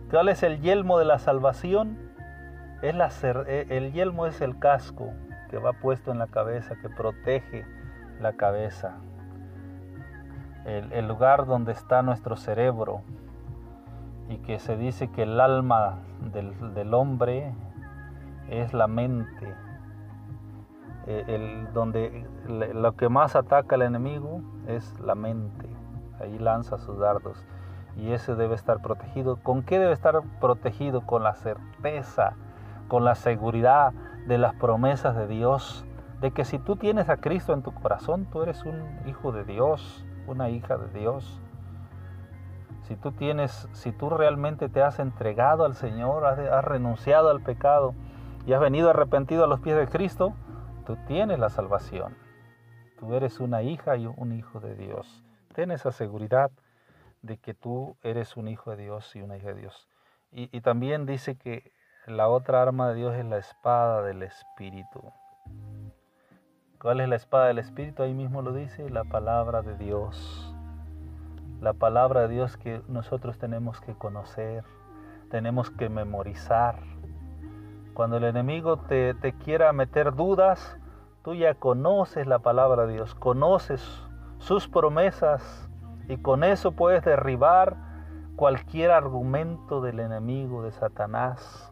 ¿Cuál 0.10 0.28
es 0.28 0.44
el 0.44 0.60
yelmo 0.60 1.00
de 1.00 1.06
la 1.06 1.18
salvación? 1.18 1.98
Es 2.82 3.24
e, 3.24 3.68
el 3.70 3.94
yelmo 3.94 4.28
es 4.28 4.42
el 4.42 4.60
casco 4.60 5.14
que 5.50 5.60
va 5.60 5.72
puesto 5.72 6.12
en 6.12 6.20
la 6.20 6.28
cabeza, 6.28 6.76
que 6.82 6.90
protege 6.90 7.64
la 8.20 8.34
cabeza. 8.34 8.98
El, 10.66 11.08
lugar 11.08 11.46
donde 11.46 11.72
está 11.72 12.02
nuestro 12.02 12.36
cerebro 12.36 13.02
y 14.30 14.38
que 14.38 14.60
se 14.60 14.78
dice 14.78 15.10
que 15.10 15.24
el 15.24 15.40
alma 15.40 16.00
del, 16.32 16.94
hombre 16.94 17.54
es 18.50 18.74
la 18.74 18.88
mente. 18.88 19.56
E, 21.08 21.68
donde 21.74 22.28
lo 22.48 22.96
que 22.96 23.10
más 23.10 23.36
ataca 23.36 23.76
al 23.76 23.82
enemigo 23.82 24.42
es 24.68 25.00
la 25.00 25.16
mente. 25.16 25.68
Ahí 26.20 26.38
lanza 26.38 26.78
sus 26.78 27.00
dardos. 27.00 27.44
Y 27.98 28.12
ese 28.12 28.36
debe 28.36 28.56
estar 28.56 28.82
protegido. 28.82 29.38
¿Con 29.38 29.64
qué 29.64 29.80
debe 29.80 29.94
estar 29.94 30.22
protegido? 30.40 31.02
Con 31.02 31.24
la 31.24 31.34
certeza 31.34 32.36
con 32.92 33.06
la 33.06 33.16
seguridad 33.16 33.94
de 34.28 34.38
las 34.38 34.54
promesas 34.56 35.16
de 35.16 35.26
Dios, 35.26 35.86
de 36.20 36.32
que 36.32 36.44
si 36.44 36.60
tú 36.60 36.76
tienes 36.76 37.08
a 37.08 37.16
Cristo 37.16 37.54
en 37.54 37.62
tu 37.62 37.74
corazón, 37.74 38.26
tú 38.26 38.42
eres 38.42 38.66
un 38.66 38.84
hijo 39.08 39.32
de 39.32 39.46
Dios, 39.46 40.06
una 40.28 40.50
hija 40.50 40.78
de 40.78 41.00
Dios. 41.00 41.40
Si 42.84 42.96
tú 42.96 43.12
tienes, 43.12 43.68
si 43.74 43.92
tú 43.92 44.10
realmente 44.10 44.70
te 44.70 44.82
has 44.82 45.00
entregado 45.00 45.66
al 45.66 45.76
Señor, 45.76 46.26
has, 46.26 46.66
renunciado 46.66 47.30
al 47.30 47.42
pecado 47.42 47.94
y 48.46 48.54
has 48.54 48.60
venido 48.60 48.90
arrepentido 48.90 49.44
a 49.44 49.48
los 49.48 49.60
pies 49.60 49.78
de 49.78 49.88
Cristo, 49.88 50.34
tú 50.86 50.98
tienes 51.08 51.40
la 51.40 51.50
salvación. 51.50 52.16
Tú 53.00 53.14
eres 53.14 53.40
una 53.40 53.62
hija 53.64 53.98
y 53.98 54.08
un 54.08 54.34
hijo 54.34 54.60
de 54.60 54.76
Dios. 54.76 55.24
Ten 55.54 55.72
esa 55.72 55.92
seguridad 55.92 56.52
de 57.22 57.38
que 57.38 57.54
tú 57.54 57.96
eres 58.04 58.36
un 58.38 58.48
hijo 58.48 58.72
de 58.72 58.84
Dios 58.84 59.16
y 59.16 59.22
una 59.22 59.38
hija 59.38 59.50
de 59.50 59.62
Dios. 59.62 59.88
Y 60.32 60.62
también 60.62 61.06
dice 61.06 61.36
que 61.36 61.72
la 62.08 62.30
otra 62.30 62.62
arma 62.62 62.90
de 62.90 62.96
Dios 62.96 63.16
es 63.16 63.26
la 63.26 63.38
espada 63.38 64.02
del 64.02 64.24
Espíritu. 64.24 65.12
¿Cuál 66.82 67.00
es 67.00 67.08
la 67.08 67.16
espada 67.16 67.46
del 67.46 67.60
Espíritu? 67.60 68.02
Ahí 68.02 68.16
mismo 68.16 68.42
lo 68.42 68.54
dice, 68.54 68.90
la 68.90 69.04
palabra 69.04 69.62
de 69.62 69.78
Dios. 69.78 70.52
La 71.62 71.74
palabra 71.74 72.22
de 72.22 72.30
Dios 72.30 72.58
que 72.58 72.82
nosotros 72.88 73.38
tenemos 73.38 73.80
que 73.82 73.94
conocer, 73.94 74.64
tenemos 75.30 75.70
que 75.70 75.90
memorizar. 75.90 76.80
Cuando 77.94 78.18
el 78.18 78.24
enemigo 78.24 78.78
te, 78.78 79.14
quiera 79.44 79.72
meter 79.74 80.16
dudas, 80.16 80.80
tú 81.24 81.36
ya 81.36 81.54
conoces 81.54 82.26
la 82.26 82.40
palabra 82.40 82.88
de 82.88 82.94
Dios, 82.94 83.14
conoces 83.14 83.88
sus 84.40 84.68
promesas 84.68 85.70
y 86.10 86.18
con 86.18 86.44
eso 86.44 86.72
puedes 86.72 87.06
derribar 87.06 87.78
cualquier 88.36 88.90
argumento 88.90 89.82
del 89.82 90.00
enemigo, 90.00 90.64
de 90.64 90.72
Satanás 90.72 91.72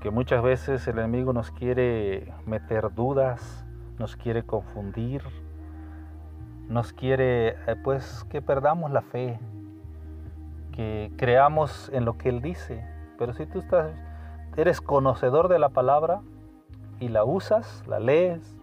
que 0.00 0.10
muchas 0.10 0.42
veces 0.42 0.86
el 0.88 0.98
enemigo 0.98 1.34
nos 1.34 1.50
quiere 1.50 2.32
meter 2.46 2.94
dudas, 2.94 3.66
nos 4.00 4.16
quiere 4.16 4.42
confundir, 4.42 5.22
nos 6.68 6.94
quiere 6.94 7.50
eh, 7.50 7.76
pues 7.84 8.24
que 8.30 8.40
perdamos 8.40 8.90
la 8.90 9.02
fe, 9.02 9.38
que 10.72 11.12
creamos 11.18 11.90
en 11.92 12.06
lo 12.06 12.16
que 12.16 12.30
él 12.30 12.40
dice. 12.40 12.82
Pero 13.18 13.34
si 13.34 13.44
tú 13.44 13.58
estás 13.58 13.92
eres 14.56 14.80
conocedor 14.80 15.48
de 15.48 15.58
la 15.58 15.68
palabra 15.68 16.22
y 16.98 17.08
la 17.08 17.24
usas, 17.24 17.84
la 17.86 18.00
lees 18.00 18.56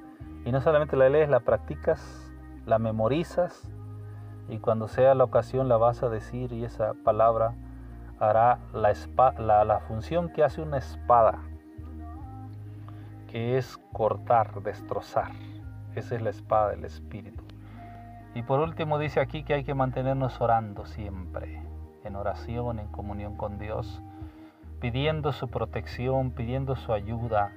y 0.44 0.52
no 0.52 0.60
solamente 0.60 0.98
la 0.98 1.08
lees, 1.08 1.30
la 1.30 1.42
practicas, 1.42 2.34
la 2.66 2.80
memorizas 2.80 3.72
y 4.50 4.58
cuando 4.58 4.88
sea 4.88 5.14
la 5.14 5.24
ocasión 5.24 5.70
la 5.70 5.78
vas 5.78 6.02
a 6.02 6.10
decir 6.10 6.52
y 6.52 6.66
esa 6.66 6.94
palabra 7.06 7.54
hará 8.20 8.58
la, 8.74 9.64
la, 9.64 9.80
función 9.82 10.30
que 10.30 10.44
hace 10.44 10.62
una 10.62 10.78
espada, 10.78 11.44
que 13.28 13.58
es 13.58 13.78
cortar, 13.94 14.62
destrozar. 14.62 15.32
Esa 15.96 16.16
es 16.16 16.22
la 16.22 16.30
espada 16.30 16.70
del 16.70 16.86
Espíritu. 16.86 17.44
Y 18.34 18.44
por 18.44 18.60
último 18.60 19.00
dice 19.00 19.20
aquí 19.20 19.44
que 19.44 19.54
hay 19.54 19.64
que 19.64 19.74
mantenernos 19.74 20.40
orando 20.42 20.86
siempre, 20.86 21.62
en 22.04 22.16
oración, 22.16 22.80
en 22.80 22.88
comunión 22.88 23.36
con 23.36 23.58
Dios, 23.58 24.02
pidiendo 24.80 25.32
su 25.32 25.48
protección, 25.50 26.32
pidiendo 26.32 26.76
su 26.76 26.94
ayuda, 26.94 27.52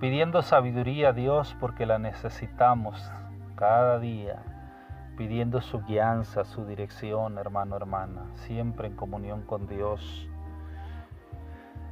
pidiendo 0.00 0.42
sabiduría 0.42 1.10
a 1.10 1.12
Dios 1.12 1.56
porque 1.60 1.86
la 1.86 1.98
necesitamos 1.98 3.10
cada 3.56 3.98
día 3.98 4.42
pidiendo 5.16 5.62
su 5.62 5.80
guianza, 5.82 6.44
su 6.44 6.66
dirección, 6.66 7.38
hermano, 7.38 7.76
hermana, 7.76 8.26
siempre 8.34 8.88
en 8.88 8.96
comunión 8.96 9.42
con 9.42 9.66
Dios. 9.66 10.28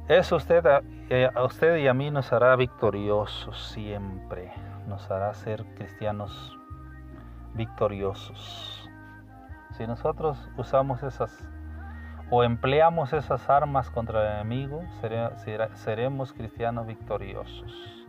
Eso 0.07 0.35
usted, 0.35 0.63
eh, 1.09 1.29
a 1.33 1.43
usted 1.43 1.77
y 1.77 1.87
a 1.87 1.93
mí 1.95 2.11
nos 2.11 2.31
hará 2.31 2.55
victoriosos 2.55 3.69
siempre, 3.69 4.53
nos 4.87 5.09
hará 5.09 5.33
ser 5.33 5.65
cristianos 5.75 6.55
victoriosos. 7.55 8.87
Si 9.71 9.87
nosotros 9.87 10.37
usamos 10.57 11.01
esas 11.01 11.49
o 12.29 12.43
empleamos 12.43 13.13
esas 13.13 13.49
armas 13.49 13.89
contra 13.89 14.21
el 14.21 14.33
enemigo, 14.35 14.83
seremos 15.73 16.33
cristianos 16.33 16.85
victoriosos. 16.85 18.05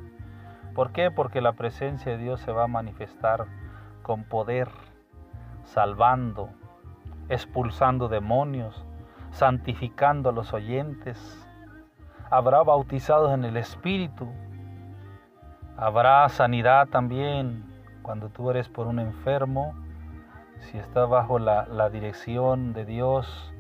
¿Por 0.75 0.93
qué? 0.93 1.11
Porque 1.11 1.41
la 1.41 1.53
presencia 1.53 2.13
de 2.13 2.19
Dios 2.19 2.41
se 2.41 2.53
va 2.53 2.65
a 2.65 2.69
manifestar 2.69 3.47
con 4.03 4.25
poder 4.25 4.69
salvando, 5.65 6.51
expulsando 7.31 8.09
demonios, 8.09 8.85
santificando 9.31 10.29
a 10.29 10.33
los 10.33 10.53
oyentes. 10.53 11.46
Habrá 12.31 12.63
bautizados 12.63 13.33
en 13.33 13.45
el 13.45 13.57
Espíritu. 13.57 14.29
Habrá 15.77 16.29
sanidad 16.29 16.89
también 16.89 17.65
cuando 18.03 18.31
tú 18.31 18.51
eres 18.51 18.69
por 18.69 18.89
un 18.89 18.99
enfermo. 18.99 19.75
Si 20.59 20.79
estás 20.79 21.09
bajo 21.09 21.39
la, 21.39 21.67
la 21.67 21.89
dirección 21.89 22.73
de 22.73 22.85
Dios, 22.85 23.55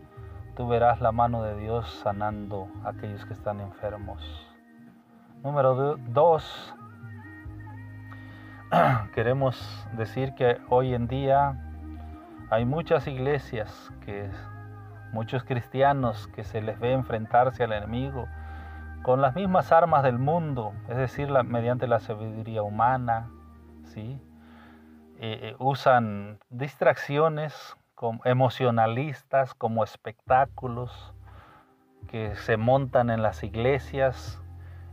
tú 0.57 0.67
verás 0.67 1.01
la 1.01 1.13
mano 1.13 1.43
de 1.43 1.57
Dios 1.57 1.89
sanando 2.03 2.69
a 2.85 2.89
aquellos 2.89 3.25
que 3.25 3.35
están 3.35 3.61
enfermos. 3.61 4.23
Número 5.45 5.97
dos, 6.09 6.75
queremos 9.15 9.87
decir 9.93 10.35
que 10.35 10.59
hoy 10.69 10.93
en 10.93 11.07
día 11.07 11.57
hay 12.51 12.65
muchas 12.65 13.07
iglesias 13.07 13.93
que 14.05 14.29
muchos 15.13 15.45
cristianos 15.45 16.27
que 16.29 16.43
se 16.43 16.61
les 16.61 16.81
ve 16.81 16.93
enfrentarse 16.93 17.63
al 17.63 17.73
enemigo 17.73 18.27
con 19.03 19.21
las 19.21 19.35
mismas 19.35 19.73
armas 19.73 20.03
del 20.03 20.19
mundo, 20.19 20.73
es 20.89 20.97
decir, 20.97 21.31
mediante 21.45 21.87
la 21.87 22.01
sabiduría 22.01 22.63
humana, 22.63 23.31
¿sí? 23.85 24.21
Eh, 25.19 25.39
eh, 25.43 25.57
usan 25.59 26.39
distracciones 26.51 27.77
emocionalistas 28.25 29.55
como 29.55 29.83
espectáculos 29.83 31.15
que 32.09 32.37
se 32.37 32.57
montan 32.57 33.09
en 33.09 33.23
las 33.23 33.43
iglesias 33.43 34.41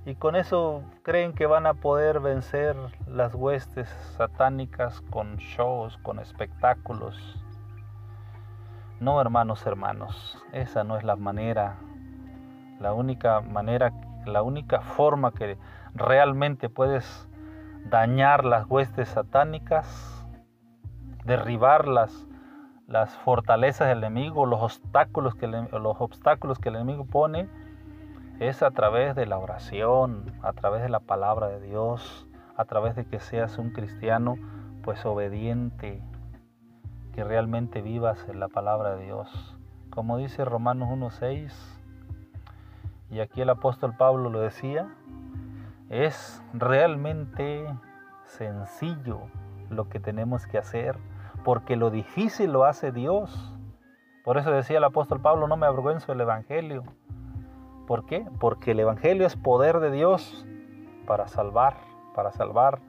y 0.06 0.16
con 0.16 0.36
eso 0.36 0.84
creen 1.02 1.34
que 1.34 1.46
van 1.46 1.66
a 1.66 1.74
poder 1.74 2.20
vencer 2.20 2.76
las 3.08 3.36
huestes 3.36 3.90
satánicas 4.18 5.02
con 5.10 5.38
shows, 5.38 5.98
con 5.98 6.20
espectáculos. 6.20 7.44
No, 9.00 9.20
hermanos, 9.20 9.66
hermanos, 9.66 10.38
esa 10.52 10.84
no 10.84 10.98
es 10.98 11.04
la 11.04 11.16
manera. 11.16 11.78
La 12.84 12.92
única 12.92 13.40
manera, 13.40 13.94
la 14.26 14.44
única 14.44 14.82
forma 14.82 15.32
que 15.32 15.58
realmente 15.96 16.68
puedes 16.68 17.30
dañar 17.86 18.44
las 18.44 18.70
huestes 18.70 19.08
satánicas, 19.08 20.28
derribar 21.24 21.88
las, 21.88 22.28
fortalezas 23.24 23.88
del 23.88 24.00
enemigo, 24.00 24.46
los 24.46 24.62
obstáculos, 24.62 25.34
que 25.36 25.48
los 25.48 25.96
obstáculos 26.02 26.60
que 26.60 26.68
el 26.68 26.76
enemigo 26.76 27.06
pone, 27.06 27.48
es 28.42 28.62
a 28.62 28.72
través 28.72 29.16
de 29.16 29.28
la 29.28 29.38
oración, 29.38 30.34
a 30.42 30.52
través 30.52 30.82
de 30.82 30.90
la 30.90 31.00
palabra 31.00 31.48
de 31.48 31.62
Dios, 31.62 32.28
a 32.58 32.66
través 32.66 32.98
de 32.98 33.06
que 33.06 33.22
seas 33.22 33.58
un 33.60 33.70
cristiano 33.70 34.36
pues 34.84 35.06
obediente, 35.06 36.04
que 37.14 37.24
realmente 37.24 37.82
vivas 37.82 38.28
en 38.28 38.42
la 38.42 38.50
palabra 38.50 38.98
de 38.98 39.06
Dios. 39.06 39.58
Como 39.90 40.18
dice 40.18 40.44
Romanos 40.44 40.90
1.6, 40.90 41.83
y 43.14 43.22
aquí 43.22 43.42
el 43.42 43.50
apóstol 43.52 43.96
Pablo 43.96 44.32
lo 44.32 44.40
decía, 44.40 44.88
es 45.90 46.44
realmente 46.52 47.64
sencillo 48.26 49.20
lo 49.70 49.88
que 49.88 50.00
tenemos 50.00 50.48
que 50.48 50.58
hacer, 50.58 50.98
porque 51.44 51.76
lo 51.76 51.92
difícil 51.92 52.52
lo 52.52 52.66
hace 52.66 52.92
Dios. 52.92 53.54
Por 54.24 54.40
eso 54.40 54.50
decía 54.50 54.80
el 54.80 54.84
apóstol 54.84 55.22
Pablo, 55.22 55.48
no 55.48 55.58
me 55.58 55.68
avergüenzo 55.68 56.12
del 56.12 56.22
Evangelio. 56.22 56.84
¿Por 57.86 58.08
qué? 58.08 58.26
Porque 58.40 58.72
el 58.72 58.80
Evangelio 58.80 59.28
es 59.28 59.36
poder 59.36 59.80
de 59.80 59.92
Dios 59.92 60.48
para 61.06 61.28
salvar, 61.28 61.78
para 62.16 62.32
salvar 62.32 62.80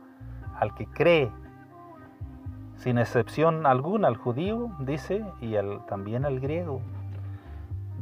al 0.59 0.75
que 0.75 0.87
cree, 0.87 1.31
sin 2.76 2.97
excepción 2.97 3.66
alguna 3.66 4.09
al 4.09 4.16
judío, 4.16 4.71
dice, 4.78 5.23
y 5.43 5.54
también 5.87 6.25
al 6.25 6.40
griego. 6.40 6.81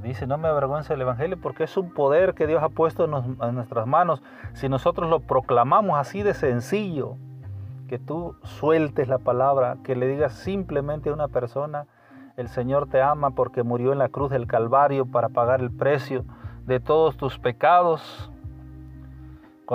Dice, 0.03 0.27
no 0.27 0.37
me 0.37 0.49
avergüenza 0.49 0.95
el 0.95 1.01
Evangelio 1.01 1.39
porque 1.41 1.65
es 1.65 1.77
un 1.77 1.95
poder 1.95 2.35
que 2.35 2.49
Dios 2.49 2.61
ha 2.63 2.69
puesto 2.69 3.05
en, 3.05 3.55
nuestras 3.55 3.87
manos. 3.87 4.21
Si 4.53 4.69
nosotros 4.69 5.09
lo 5.09 5.21
proclamamos 5.21 5.97
así 5.99 6.23
de 6.23 6.35
sencillo, 6.35 7.17
que 7.89 8.01
tú 8.01 8.35
sueltes 8.43 9.07
la 9.07 9.19
palabra, 9.19 9.77
que 9.85 9.95
le 9.95 10.09
digas 10.09 10.33
simplemente 10.33 11.11
a 11.11 11.13
una 11.13 11.29
persona, 11.29 11.87
el 12.37 12.49
Señor 12.49 12.89
te 12.89 13.01
ama 13.01 13.31
porque 13.31 13.63
murió 13.63 13.93
en 13.93 13.99
la 13.99 14.09
cruz 14.09 14.31
del 14.31 14.49
Calvario 14.49 15.07
para 15.07 15.29
pagar 15.29 15.61
el 15.61 15.71
precio 15.71 16.25
de 16.67 16.81
todos 16.81 17.17
tus 17.17 17.39
pecados. 17.39 18.33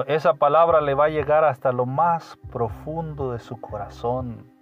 Esa 0.07 0.33
palabra 0.33 0.81
le 0.81 0.93
va 0.93 1.05
a 1.05 1.09
llegar 1.09 1.45
hasta 1.45 1.71
lo 1.71 1.85
más 1.85 2.37
profundo 2.51 3.31
de 3.31 3.39
su 3.39 3.61
corazón. 3.61 4.56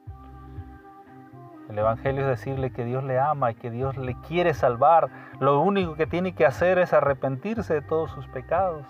El 1.69 1.79
Evangelio 1.79 2.21
es 2.21 2.27
decirle 2.27 2.71
que 2.71 2.85
Dios 2.85 3.03
le 3.03 3.19
ama 3.19 3.51
y 3.51 3.55
que 3.55 3.71
Dios 3.71 3.97
le 3.97 4.15
quiere 4.27 4.53
salvar. 4.53 5.09
Lo 5.39 5.61
único 5.61 5.95
que 5.95 6.05
tiene 6.05 6.33
que 6.35 6.45
hacer 6.45 6.77
es 6.77 6.93
arrepentirse 6.93 7.73
de 7.73 7.81
todos 7.81 8.11
sus 8.11 8.27
pecados. 8.27 8.85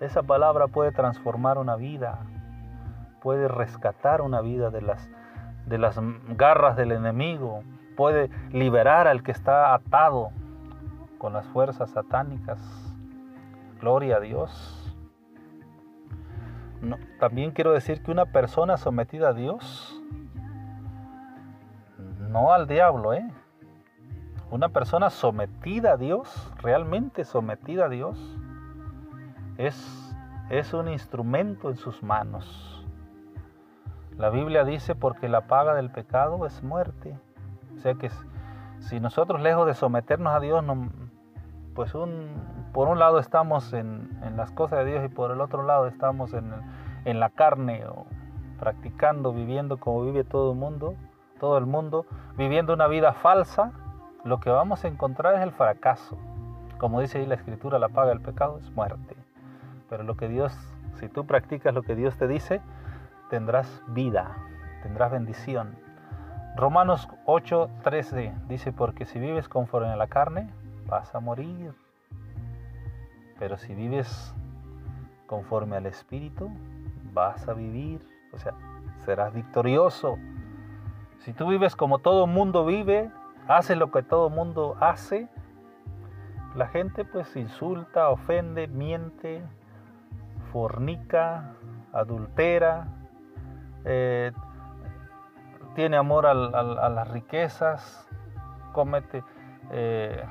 Esa 0.00 0.22
palabra 0.22 0.66
puede 0.66 0.90
transformar 0.90 1.56
una 1.56 1.76
vida, 1.76 2.18
puede 3.22 3.46
rescatar 3.46 4.22
una 4.22 4.40
vida 4.40 4.70
de 4.70 4.82
las, 4.82 5.08
de 5.66 5.78
las 5.78 5.98
garras 6.36 6.76
del 6.76 6.90
enemigo, 6.92 7.62
puede 7.96 8.28
liberar 8.50 9.06
al 9.06 9.22
que 9.22 9.30
está 9.30 9.72
atado 9.72 10.30
con 11.18 11.32
las 11.32 11.46
fuerzas 11.46 11.90
satánicas. 11.90 12.58
Gloria 13.80 14.16
a 14.16 14.20
Dios. 14.20 14.80
también 17.20 17.52
quiero 17.52 17.72
decir 17.72 18.02
que 18.02 18.10
una 18.10 18.26
persona 18.26 18.76
sometida 18.76 19.28
a 19.28 19.32
Dios 19.32 19.93
no 22.34 22.52
al 22.52 22.66
diablo, 22.66 23.14
¿eh? 23.14 23.24
Una 24.50 24.68
persona 24.70 25.08
sometida 25.08 25.92
a 25.92 25.96
Dios, 25.96 26.52
realmente 26.60 27.24
sometida 27.24 27.84
a 27.84 27.88
Dios, 27.88 28.18
es, 29.56 30.16
es 30.50 30.74
un 30.74 30.88
instrumento 30.88 31.70
en 31.70 31.76
sus 31.76 32.02
manos. 32.02 32.84
La 34.18 34.30
Biblia 34.30 34.64
dice 34.64 34.96
porque 34.96 35.28
la 35.28 35.42
paga 35.42 35.74
del 35.74 35.92
pecado 35.92 36.44
es 36.44 36.60
muerte. 36.64 37.16
O 37.76 37.78
sea 37.78 37.94
que 37.94 38.10
si 38.80 38.98
nosotros 38.98 39.40
lejos 39.40 39.68
de 39.68 39.74
someternos 39.74 40.34
a 40.34 40.40
Dios, 40.40 40.64
pues 41.76 41.94
un, 41.94 42.30
por 42.72 42.88
un 42.88 42.98
lado 42.98 43.20
estamos 43.20 43.72
en, 43.72 44.10
las 44.36 44.50
cosas 44.50 44.80
de 44.80 44.86
Dios 44.86 45.04
y 45.04 45.08
por 45.08 45.30
el 45.30 45.40
otro 45.40 45.62
lado 45.62 45.86
estamos 45.86 46.34
en, 46.34 46.52
en 47.04 47.20
la 47.20 47.30
carne 47.30 47.86
o 47.86 48.06
practicando, 48.58 49.32
viviendo 49.32 49.78
como 49.78 50.02
vive 50.02 50.24
todo 50.24 50.50
el 50.50 50.58
mundo, 50.58 50.96
todo 51.38 51.58
el 51.58 51.66
mundo, 51.66 52.06
viviendo 52.36 52.72
una 52.72 52.86
vida 52.86 53.12
falsa, 53.12 53.72
lo 54.24 54.40
que 54.40 54.50
vamos 54.50 54.84
a 54.84 54.88
encontrar 54.88 55.34
es 55.34 55.42
el 55.42 55.52
fracaso. 55.52 56.18
Como 56.78 57.00
dice 57.00 57.18
ahí 57.18 57.26
la 57.26 57.34
escritura, 57.34 57.78
la 57.78 57.88
paga 57.88 58.08
del 58.08 58.20
pecado 58.20 58.58
es 58.58 58.70
muerte. 58.70 59.16
Pero 59.88 60.02
lo 60.02 60.16
que 60.16 60.28
Dios, 60.28 60.56
si 60.98 61.08
tú 61.08 61.26
practicas 61.26 61.74
lo 61.74 61.82
que 61.82 61.94
Dios 61.94 62.16
te 62.16 62.26
dice, 62.26 62.60
tendrás 63.30 63.82
vida, 63.88 64.36
tendrás 64.82 65.12
bendición. 65.12 65.76
Romanos 66.56 67.08
8:13 67.26 68.46
dice, 68.48 68.72
porque 68.72 69.04
si 69.06 69.18
vives 69.18 69.48
conforme 69.48 69.88
a 69.88 69.96
la 69.96 70.06
carne, 70.06 70.50
vas 70.86 71.14
a 71.14 71.20
morir. 71.20 71.74
Pero 73.38 73.56
si 73.56 73.74
vives 73.74 74.34
conforme 75.26 75.76
al 75.76 75.86
Espíritu, 75.86 76.50
vas 77.12 77.48
a 77.48 77.54
vivir. 77.54 78.06
O 78.32 78.38
sea, 78.38 78.54
serás 79.04 79.32
victorioso. 79.32 80.16
Si 81.24 81.32
tú 81.32 81.48
vives 81.48 81.74
como 81.74 82.00
todo 82.00 82.26
mundo 82.26 82.66
vive, 82.66 83.10
haces 83.48 83.78
lo 83.78 83.90
que 83.90 84.02
todo 84.02 84.28
mundo 84.28 84.76
hace, 84.80 85.26
la 86.54 86.66
gente 86.66 87.06
pues 87.06 87.34
insulta, 87.34 88.10
ofende, 88.10 88.68
miente, 88.68 89.42
fornica, 90.52 91.54
adultera, 91.94 92.88
eh, 93.86 94.32
tiene 95.74 95.96
amor 95.96 96.26
a, 96.26 96.34
las 96.34 97.08
riquezas, 97.08 98.06
comete 98.74 99.24
eh, 99.70 100.22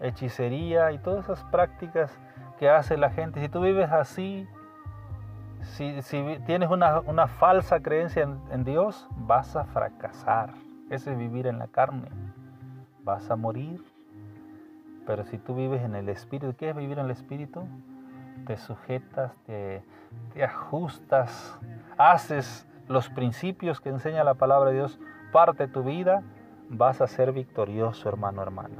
hechicería 0.00 0.92
y 0.92 0.98
todas 0.98 1.24
esas 1.24 1.42
prácticas 1.46 2.16
que 2.60 2.70
hace 2.70 2.96
la 2.96 3.10
gente. 3.10 3.40
Si 3.40 3.48
tú 3.48 3.62
vives 3.62 3.90
así, 3.90 4.46
si, 5.68 6.38
tienes 6.46 6.70
una, 6.70 7.26
falsa 7.26 7.80
creencia 7.80 8.28
en, 8.50 8.64
Dios, 8.64 9.08
vas 9.16 9.56
a 9.56 9.64
fracasar. 9.64 10.50
Ese 10.90 11.12
es 11.12 11.18
vivir 11.18 11.46
en 11.46 11.58
la 11.58 11.68
carne. 11.68 12.08
Vas 13.04 13.30
a 13.30 13.36
morir. 13.36 13.82
Pero 15.06 15.24
si 15.24 15.38
tú 15.38 15.54
vives 15.54 15.82
en 15.82 15.94
el 15.94 16.08
Espíritu, 16.08 16.54
¿qué 16.56 16.70
es 16.70 16.76
vivir 16.76 16.98
en 16.98 17.06
el 17.06 17.10
Espíritu? 17.10 17.62
Te 18.46 18.56
sujetas, 18.56 19.32
te, 19.46 19.82
te 20.34 20.44
ajustas, 20.44 21.58
haces 21.96 22.66
los 22.88 23.08
principios 23.08 23.80
que 23.80 23.88
enseña 23.88 24.24
la 24.24 24.34
palabra 24.34 24.70
de 24.70 24.76
Dios, 24.76 24.98
parte 25.32 25.66
de 25.66 25.72
tu 25.72 25.82
vida, 25.82 26.22
vas 26.68 27.00
a 27.00 27.06
ser 27.06 27.32
victorioso, 27.32 28.08
hermano, 28.08 28.42
hermana. 28.42 28.76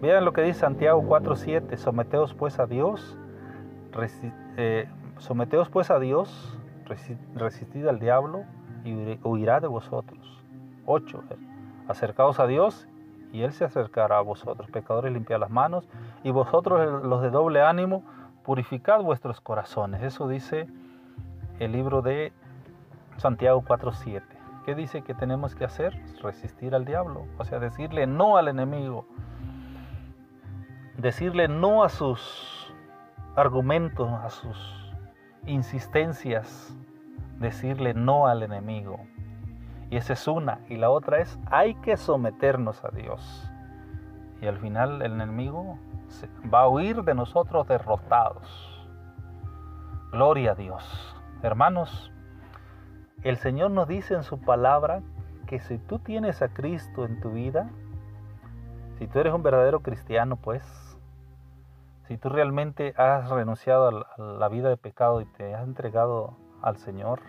Miren 0.00 0.24
lo 0.24 0.32
que 0.32 0.42
dice 0.42 0.60
Santiago 0.60 1.02
4:7, 1.02 1.76
someteos 1.76 2.34
pues 2.34 2.58
a 2.58 2.66
Dios, 2.66 3.18
eh, 4.56 4.88
Someteos 5.20 5.68
pues 5.68 5.90
a 5.90 5.98
Dios, 5.98 6.58
resistid 7.34 7.86
al 7.86 8.00
diablo 8.00 8.44
y 8.84 9.18
huirá 9.22 9.60
de 9.60 9.66
vosotros. 9.68 10.42
8. 10.86 11.22
Acercaos 11.88 12.40
a 12.40 12.46
Dios 12.46 12.88
y 13.30 13.42
Él 13.42 13.52
se 13.52 13.64
acercará 13.64 14.16
a 14.16 14.22
vosotros. 14.22 14.70
Pecadores, 14.70 15.12
limpiad 15.12 15.38
las 15.38 15.50
manos 15.50 15.86
y 16.24 16.30
vosotros 16.30 17.04
los 17.04 17.20
de 17.20 17.28
doble 17.28 17.60
ánimo, 17.60 18.02
purificad 18.44 19.02
vuestros 19.02 19.42
corazones. 19.42 20.02
Eso 20.02 20.26
dice 20.26 20.66
el 21.58 21.72
libro 21.72 22.00
de 22.00 22.32
Santiago 23.18 23.62
4.7. 23.62 24.22
¿Qué 24.64 24.74
dice 24.74 25.02
que 25.02 25.12
tenemos 25.12 25.54
que 25.54 25.66
hacer? 25.66 26.02
Resistir 26.22 26.74
al 26.74 26.86
diablo, 26.86 27.26
o 27.36 27.44
sea, 27.44 27.58
decirle 27.58 28.06
no 28.06 28.38
al 28.38 28.48
enemigo, 28.48 29.06
decirle 30.96 31.46
no 31.46 31.84
a 31.84 31.90
sus 31.90 32.72
argumentos, 33.36 34.08
a 34.10 34.30
sus 34.30 34.79
insistencias, 35.46 36.74
decirle 37.38 37.94
no 37.94 38.26
al 38.26 38.42
enemigo. 38.42 39.00
Y 39.90 39.96
esa 39.96 40.12
es 40.12 40.28
una. 40.28 40.60
Y 40.68 40.76
la 40.76 40.90
otra 40.90 41.20
es, 41.20 41.38
hay 41.50 41.74
que 41.76 41.96
someternos 41.96 42.84
a 42.84 42.90
Dios. 42.90 43.50
Y 44.40 44.46
al 44.46 44.58
final 44.58 45.02
el 45.02 45.12
enemigo 45.12 45.78
va 46.52 46.62
a 46.62 46.68
huir 46.68 47.02
de 47.02 47.14
nosotros 47.14 47.66
derrotados. 47.68 48.88
Gloria 50.12 50.52
a 50.52 50.54
Dios. 50.54 51.16
Hermanos, 51.42 52.12
el 53.22 53.36
Señor 53.36 53.70
nos 53.70 53.86
dice 53.86 54.14
en 54.14 54.22
su 54.22 54.40
palabra 54.40 55.02
que 55.46 55.58
si 55.60 55.78
tú 55.78 55.98
tienes 55.98 56.42
a 56.42 56.48
Cristo 56.48 57.04
en 57.04 57.20
tu 57.20 57.32
vida, 57.32 57.68
si 58.98 59.06
tú 59.06 59.18
eres 59.18 59.34
un 59.34 59.42
verdadero 59.42 59.80
cristiano, 59.80 60.36
pues 60.36 60.62
si 62.10 62.18
tú 62.18 62.28
realmente 62.28 62.92
has 62.96 63.30
renunciado 63.30 63.86
a 63.86 64.20
la 64.20 64.48
vida 64.48 64.68
de 64.68 64.76
pecado 64.76 65.20
y 65.20 65.26
te 65.26 65.54
has 65.54 65.62
entregado 65.62 66.36
al 66.60 66.76
Señor, 66.76 67.20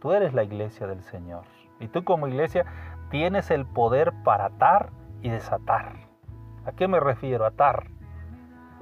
tú 0.00 0.12
eres 0.12 0.32
la 0.32 0.42
iglesia 0.42 0.86
del 0.86 1.02
Señor. 1.02 1.42
Y 1.78 1.88
tú 1.88 2.02
como 2.02 2.26
iglesia 2.26 2.64
tienes 3.10 3.50
el 3.50 3.66
poder 3.66 4.14
para 4.24 4.46
atar 4.46 4.92
y 5.20 5.28
desatar. 5.28 5.92
¿A 6.64 6.72
qué 6.72 6.88
me 6.88 7.00
refiero? 7.00 7.44
Atar. 7.44 7.88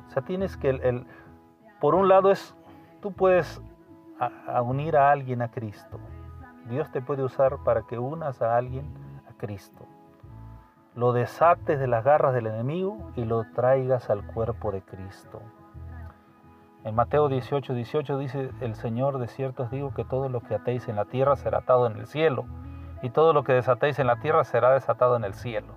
O 0.07 0.11
sea, 0.11 0.23
tienes 0.23 0.57
que, 0.57 0.71
el, 0.71 1.05
por 1.81 1.97
un 1.97 2.07
lado 2.07 2.31
es, 2.31 2.55
tú 3.03 3.11
puedes 3.13 3.61
unir 4.63 4.97
a 4.97 5.11
alguien 5.11 5.43
a 5.43 5.51
Cristo. 5.51 5.99
Dios 6.69 6.89
te 6.93 7.03
puede 7.03 7.25
usar 7.25 7.65
para 7.65 7.83
que 7.83 7.99
unas 7.99 8.41
a 8.43 8.57
alguien 8.57 8.95
a 9.29 9.33
Cristo. 9.33 9.89
Lo 10.97 11.13
desates 11.13 11.79
de 11.79 11.87
las 11.87 12.05
garras 12.05 12.35
del 12.35 12.49
enemigo 12.49 13.13
y 13.15 13.25
lo 13.25 13.45
traigas 13.55 14.11
al 14.11 14.27
cuerpo 14.27 14.73
de 14.73 14.83
Cristo. 14.83 15.41
En 16.83 16.97
Mateo 16.97 17.29
18, 17.29 17.75
18 17.75 18.19
dice 18.19 18.51
el 18.61 18.75
Señor, 18.75 19.19
de 19.19 19.29
cierto 19.29 19.63
os 19.63 19.71
digo 19.71 19.95
que 19.95 20.05
todo 20.05 20.29
lo 20.29 20.41
que 20.41 20.57
atéis 20.57 20.89
en 20.89 20.97
la 20.97 21.05
tierra 21.05 21.37
será 21.37 21.59
atado 21.59 21.87
en 21.87 21.97
el 21.97 22.09
cielo, 22.09 22.47
y 23.03 23.11
todo 23.11 23.33
lo 23.33 23.45
que 23.45 23.53
desatéis 23.53 24.01
en 24.01 24.09
la 24.09 24.17
tierra 24.17 24.43
será 24.43 24.73
desatado 24.73 25.15
en 25.15 25.23
el 25.23 25.35
cielo. 25.35 25.77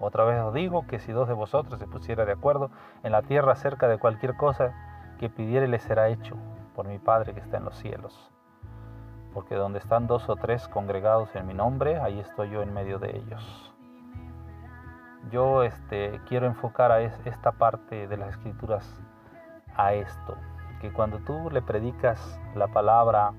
Otra 0.00 0.24
vez 0.24 0.40
os 0.40 0.54
digo 0.54 0.86
que 0.86 0.98
si 0.98 1.12
dos 1.12 1.28
de 1.28 1.34
vosotros 1.34 1.78
se 1.78 1.86
pusiera 1.86 2.24
de 2.24 2.32
acuerdo 2.32 2.70
en 3.02 3.12
la 3.12 3.20
tierra 3.22 3.52
acerca 3.52 3.86
de 3.86 3.98
cualquier 3.98 4.34
cosa 4.36 4.72
que 5.18 5.28
pidiere 5.28 5.68
le 5.68 5.78
será 5.78 6.08
hecho 6.08 6.36
por 6.74 6.88
mi 6.88 6.98
Padre 6.98 7.34
que 7.34 7.40
está 7.40 7.58
en 7.58 7.64
los 7.64 7.76
cielos. 7.76 8.30
Porque 9.34 9.56
donde 9.56 9.78
están 9.78 10.06
dos 10.06 10.28
o 10.30 10.36
tres 10.36 10.68
congregados 10.68 11.36
en 11.36 11.46
mi 11.46 11.52
nombre, 11.52 11.98
ahí 11.98 12.18
estoy 12.18 12.48
yo 12.48 12.62
en 12.62 12.72
medio 12.72 12.98
de 12.98 13.14
ellos. 13.14 13.74
Yo 15.30 15.62
este, 15.62 16.20
quiero 16.26 16.46
enfocar 16.46 16.90
a 16.92 17.00
esta 17.00 17.52
parte 17.52 18.08
de 18.08 18.16
las 18.16 18.30
escrituras 18.30 19.00
a 19.76 19.92
esto, 19.92 20.36
que 20.80 20.92
cuando 20.92 21.18
tú 21.18 21.50
le 21.50 21.60
predicas 21.60 22.40
la 22.54 22.68
palabra, 22.68 23.32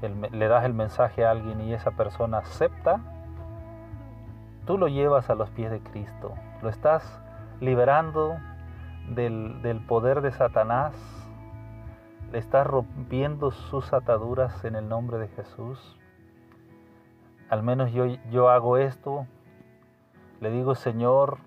le 0.00 0.48
das 0.48 0.64
el 0.64 0.74
mensaje 0.74 1.24
a 1.24 1.30
alguien 1.30 1.60
y 1.60 1.72
esa 1.72 1.92
persona 1.92 2.38
acepta, 2.38 3.00
tú 4.66 4.76
lo 4.76 4.88
llevas 4.88 5.30
a 5.30 5.34
los 5.34 5.50
pies 5.50 5.70
de 5.70 5.80
Cristo, 5.80 6.34
lo 6.60 6.68
estás 6.68 7.20
liberando 7.60 8.36
del, 9.08 9.84
poder 9.88 10.20
de 10.20 10.32
Satanás, 10.32 10.94
le 12.30 12.38
estás 12.38 12.66
rompiendo 12.66 13.50
sus 13.50 13.92
ataduras 13.92 14.64
en 14.64 14.76
el 14.76 14.88
nombre 14.88 15.18
de 15.18 15.28
Jesús. 15.28 15.98
Al 17.50 17.62
menos 17.62 17.92
yo, 17.92 18.06
yo 18.30 18.48
hago 18.48 18.78
esto, 18.78 19.26
le 20.42 20.50
digo, 20.50 20.74
Señor, 20.74 21.38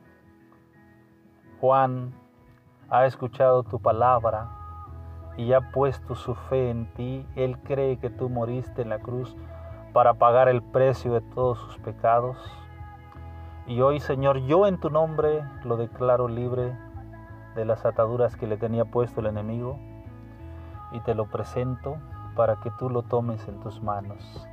Juan 1.59 2.13
ha 2.89 3.05
escuchado 3.05 3.63
tu 3.63 3.81
palabra 3.81 4.47
y 5.35 5.51
ha 5.51 5.59
puesto 5.71 6.15
su 6.15 6.33
fe 6.33 6.69
en 6.69 6.85
ti. 6.93 7.27
Él 7.35 7.59
cree 7.59 7.97
que 7.97 8.09
tú 8.09 8.29
moriste 8.29 8.83
en 8.83 8.89
la 8.89 8.99
cruz 8.99 9.35
para 9.91 10.13
pagar 10.13 10.47
el 10.47 10.63
precio 10.63 11.11
de 11.11 11.19
todos 11.19 11.59
sus 11.59 11.77
pecados. 11.79 12.37
Y 13.67 13.81
hoy, 13.81 13.99
Señor, 13.99 14.37
yo 14.45 14.65
en 14.65 14.79
tu 14.79 14.89
nombre 14.89 15.43
lo 15.65 15.75
declaro 15.75 16.29
libre 16.29 16.73
de 17.53 17.65
las 17.65 17.85
ataduras 17.85 18.37
que 18.37 18.47
le 18.47 18.55
tenía 18.55 18.85
puesto 18.85 19.19
el 19.19 19.27
enemigo 19.27 19.77
y 20.93 21.01
te 21.01 21.15
lo 21.15 21.25
presento 21.25 21.97
para 22.33 22.61
que 22.61 22.71
tú 22.79 22.89
lo 22.89 23.01
tomes 23.01 23.45
en 23.49 23.59
tus 23.59 23.83
manos. 23.83 24.47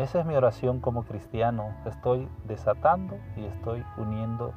Esa 0.00 0.20
es 0.20 0.24
mi 0.24 0.34
oración 0.34 0.80
como 0.80 1.02
cristiano. 1.02 1.74
Estoy 1.84 2.26
desatando 2.46 3.18
y 3.36 3.44
estoy 3.44 3.84
uniendo 3.98 4.54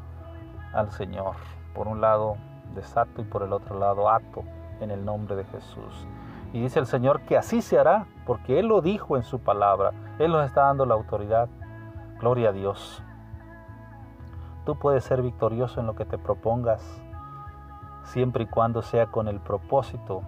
al 0.74 0.90
Señor. 0.92 1.36
Por 1.76 1.90
un 1.90 2.00
lado 2.00 2.38
desato 2.74 3.22
y 3.22 3.26
por 3.26 3.44
el 3.44 3.52
otro 3.52 3.78
lado 3.78 4.10
ato 4.10 4.44
en 4.80 4.90
el 4.90 5.04
nombre 5.04 5.36
de 5.36 5.44
Jesús. 5.44 6.08
Y 6.54 6.62
dice 6.62 6.80
el 6.80 6.86
Señor 6.86 7.24
que 7.24 7.38
así 7.38 7.62
se 7.62 7.78
hará 7.78 8.06
porque 8.26 8.58
Él 8.58 8.68
lo 8.68 8.80
dijo 8.80 9.18
en 9.18 9.24
su 9.24 9.40
palabra. 9.40 9.92
Él 10.18 10.32
nos 10.32 10.46
está 10.46 10.62
dando 10.62 10.86
la 10.86 10.94
autoridad. 10.94 11.50
Gloria 12.22 12.50
a 12.50 12.54
Dios. 12.54 13.04
Tú 14.66 14.80
puedes 14.80 15.04
ser 15.04 15.22
victorioso 15.22 15.82
en 15.82 15.88
lo 15.88 15.96
que 15.96 16.06
te 16.06 16.18
propongas, 16.18 17.04
siempre 18.04 18.46
y 18.46 18.48
cuando 18.48 18.82
sea 18.82 19.08
con 19.08 19.28
el 19.28 19.42
propósito 19.42 20.22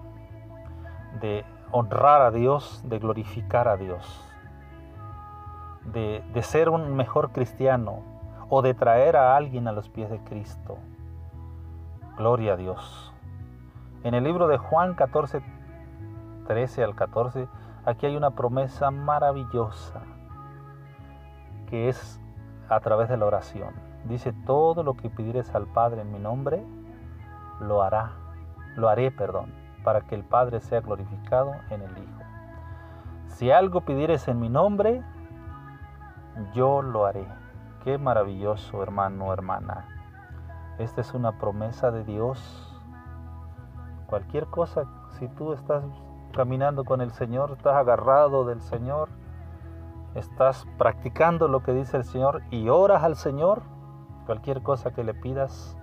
de 1.21 1.45
honrar 1.71 2.21
a 2.21 2.32
Dios, 2.32 2.84
de 2.84 2.99
glorificar 2.99 3.69
a 3.69 3.78
Dios, 3.78 4.24
de, 5.91 6.24
de 6.34 6.41
ser 6.41 6.69
un 6.69 6.95
mejor 6.95 7.32
cristiano 7.32 8.04
o 8.50 8.62
de 8.62 8.74
traer 8.74 9.15
a 9.15 9.36
alguien 9.36 9.67
a 9.67 9.71
los 9.71 9.89
pies 9.89 10.10
de 10.10 10.19
Cristo. 10.19 10.78
Gloria 12.17 12.54
a 12.54 12.58
Dios. 12.58 13.13
En 14.04 14.13
el 14.13 14.24
libro 14.24 14.48
de 14.48 14.58
Juan 14.58 14.93
14, 14.93 15.41
13 16.48 16.84
al 16.84 16.95
14, 16.95 17.48
aquí 17.86 18.06
hay 18.06 18.15
una 18.15 18.32
promesa 18.32 18.91
maravillosa 18.91 20.02
que 21.67 21.89
es 21.89 22.21
a 22.69 22.80
través 22.80 23.10
de 23.10 23.17
la 23.17 23.26
oración. 23.26 23.74
Dice, 24.06 24.34
todo 24.45 24.84
lo 24.84 24.95
que 24.95 25.10
pidieres 25.10 25.54
al 25.56 25.65
Padre 25.65 26.02
en 26.02 26.12
mi 26.12 26.19
nombre, 26.19 26.63
lo 27.60 27.82
hará, 27.82 28.12
lo 28.76 28.89
haré, 28.89 29.12
perdón, 29.12 29.54
para 29.84 30.02
que 30.02 30.15
el 30.15 30.24
Padre 30.24 30.60
sea 30.60 30.82
glorificado 30.82 31.54
en 31.69 31.82
el 31.82 31.91
Hijo. 31.98 32.21
Si 33.28 33.52
algo 33.52 33.82
pidieres 33.82 34.28
en 34.28 34.39
mi 34.39 34.50
nombre, 34.50 35.04
yo 36.54 36.82
lo 36.82 37.06
haré. 37.06 37.28
Qué 37.84 37.98
maravilloso, 37.98 38.82
hermano, 38.82 39.32
hermana. 39.32 39.86
Esta 40.80 41.02
es 41.02 41.13
una 41.13 41.38
promesa 41.38 41.91
de 41.91 42.04
Dios. 42.04 42.82
Cualquier 44.08 44.48
cosa, 44.48 44.86
si 45.19 45.28
tú 45.30 45.54
estás 45.54 45.84
caminando 46.34 46.84
con 46.84 47.02
el 47.02 47.12
Señor, 47.12 47.52
estás 47.52 47.76
agarrado 47.76 48.45
del 48.45 48.62
Señor, 48.62 49.10
estás 50.15 50.65
practicando 50.78 51.48
lo 51.48 51.63
que 51.63 51.74
dice 51.74 51.98
el 51.98 52.04
Señor 52.04 52.43
y 52.52 52.69
oras 52.69 53.04
al 53.04 53.15
Señor, 53.15 53.63
Cualquier 54.26 54.63
cosa 54.63 54.91
que 54.91 55.04
le 55.04 55.13
pidas, 55.13 55.78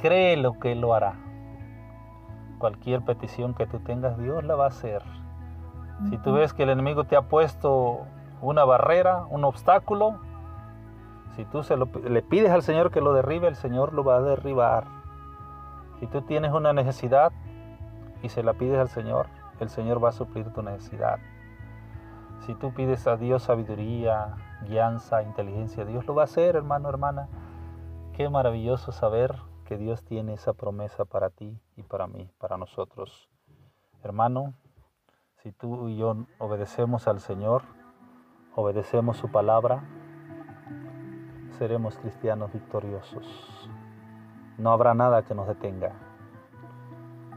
cree 0.00 0.36
lo 0.36 0.58
que 0.58 0.74
lo 0.74 0.94
hará. 0.94 1.14
Cualquier 2.58 3.02
petición 3.02 3.54
que 3.54 3.66
tú 3.66 3.78
tengas, 3.78 4.18
Dios 4.18 4.42
la 4.42 4.56
va 4.56 4.64
a 4.64 4.68
hacer. 4.68 5.02
Si 6.10 6.18
tú 6.18 6.32
ves 6.32 6.52
que 6.52 6.64
el 6.64 6.70
enemigo 6.70 7.04
te 7.04 7.14
ha 7.14 7.22
puesto 7.22 8.00
una 8.42 8.64
barrera, 8.64 9.24
un 9.30 9.44
obstáculo, 9.44 10.20
si 11.36 11.46
tú 11.46 11.62
se 11.62 11.76
le 11.76 12.22
pides 12.22 12.50
al 12.50 12.62
Señor 12.62 12.90
que 12.90 13.00
lo 13.00 13.14
derribe, 13.14 13.48
el 13.48 13.56
Señor 13.56 13.94
lo 13.94 14.04
va 14.04 14.16
a 14.16 14.20
derribar. 14.20 14.84
Si 15.98 16.06
tú 16.06 16.20
tienes 16.22 16.52
una 16.52 16.74
necesidad 16.74 17.32
y 18.22 18.28
se 18.28 18.42
la 18.42 18.52
pides 18.52 18.78
al 18.78 18.90
Señor, 18.90 19.28
el 19.60 19.70
Señor 19.70 20.02
va 20.02 20.10
a 20.10 20.12
suplir 20.12 20.52
tu 20.52 20.62
necesidad. 20.62 21.18
Si 22.40 22.54
tú 22.54 22.74
pides 22.74 23.06
a 23.06 23.16
Dios 23.16 23.44
sabiduría, 23.44 24.34
guianza, 24.62 25.22
inteligencia, 25.22 25.84
Dios 25.84 26.06
lo 26.06 26.14
va 26.14 26.22
a 26.22 26.24
hacer, 26.24 26.56
hermano, 26.56 26.88
hermana. 26.88 27.28
Qué 28.14 28.28
maravilloso 28.28 28.92
saber 28.92 29.36
que 29.64 29.78
Dios 29.78 30.02
tiene 30.02 30.34
esa 30.34 30.52
promesa 30.52 31.04
para 31.06 31.30
ti 31.30 31.58
y 31.76 31.82
para 31.82 32.08
mí, 32.08 32.28
para 32.38 32.58
nosotros. 32.58 33.30
Hermano, 34.02 34.52
si 35.42 35.52
tú 35.52 35.88
y 35.88 35.96
yo 35.96 36.26
obedecemos 36.38 37.08
al 37.08 37.20
Señor, 37.20 37.62
obedecemos 38.54 39.16
su 39.16 39.28
palabra, 39.28 39.82
seremos 41.58 41.96
cristianos 41.98 42.52
victoriosos. 42.52 43.70
No 44.58 44.72
habrá 44.72 44.94
nada 44.94 45.22
que 45.22 45.34
nos 45.34 45.48
detenga. 45.48 45.92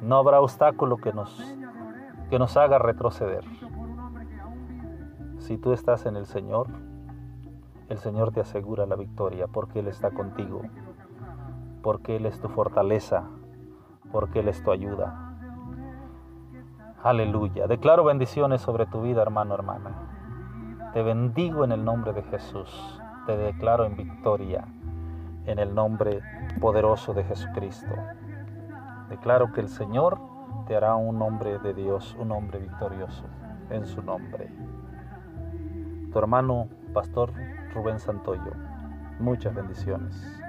No 0.01 0.17
habrá 0.17 0.41
obstáculo 0.41 0.97
que 0.97 1.13
nos, 1.13 1.55
que 2.29 2.37
nos 2.37 2.57
haga 2.57 2.77
retroceder. 2.79 3.45
Si 5.37 5.57
tú 5.57 5.73
estás 5.73 6.05
en 6.05 6.15
el 6.17 6.25
Señor, 6.25 6.67
el 7.87 7.97
Señor 7.99 8.31
te 8.31 8.41
asegura 8.41 8.85
la 8.85 8.95
victoria 8.95 9.47
porque 9.47 9.79
Él 9.79 9.87
está 9.87 10.11
contigo, 10.11 10.63
porque 11.81 12.17
Él 12.17 12.25
es 12.25 12.39
tu 12.41 12.49
fortaleza, 12.49 13.23
porque 14.11 14.39
Él 14.39 14.47
es 14.47 14.61
tu 14.63 14.71
ayuda. 14.71 15.37
Aleluya. 17.03 17.67
Declaro 17.67 18.03
bendiciones 18.03 18.61
sobre 18.61 18.87
tu 18.87 19.03
vida, 19.03 19.21
hermano, 19.21 19.53
hermana. 19.53 20.14
Te 20.95 21.03
bendigo 21.03 21.65
en 21.65 21.73
el 21.73 21.83
nombre 21.83 22.13
de 22.13 22.23
Jesús. 22.23 23.01
Te 23.25 23.35
declaro 23.35 23.83
en 23.83 23.97
victoria 23.97 24.63
en 25.45 25.59
el 25.59 25.75
nombre 25.75 26.21
poderoso 26.61 27.13
de 27.13 27.25
Jesucristo. 27.25 27.93
Declaro 29.09 29.51
que 29.51 29.59
el 29.59 29.67
Señor 29.67 30.21
te 30.67 30.77
hará 30.77 30.95
un 30.95 31.21
hombre 31.21 31.59
de 31.59 31.73
Dios, 31.73 32.15
un 32.17 32.31
hombre 32.31 32.59
victorioso 32.59 33.25
en 33.71 33.85
su 33.85 34.01
nombre. 34.03 34.49
Tu 36.13 36.17
hermano, 36.17 36.69
pastor 36.93 37.33
Rubén 37.73 37.99
Santoyo. 37.99 38.53
Muchas 39.19 39.53
bendiciones. 39.53 40.44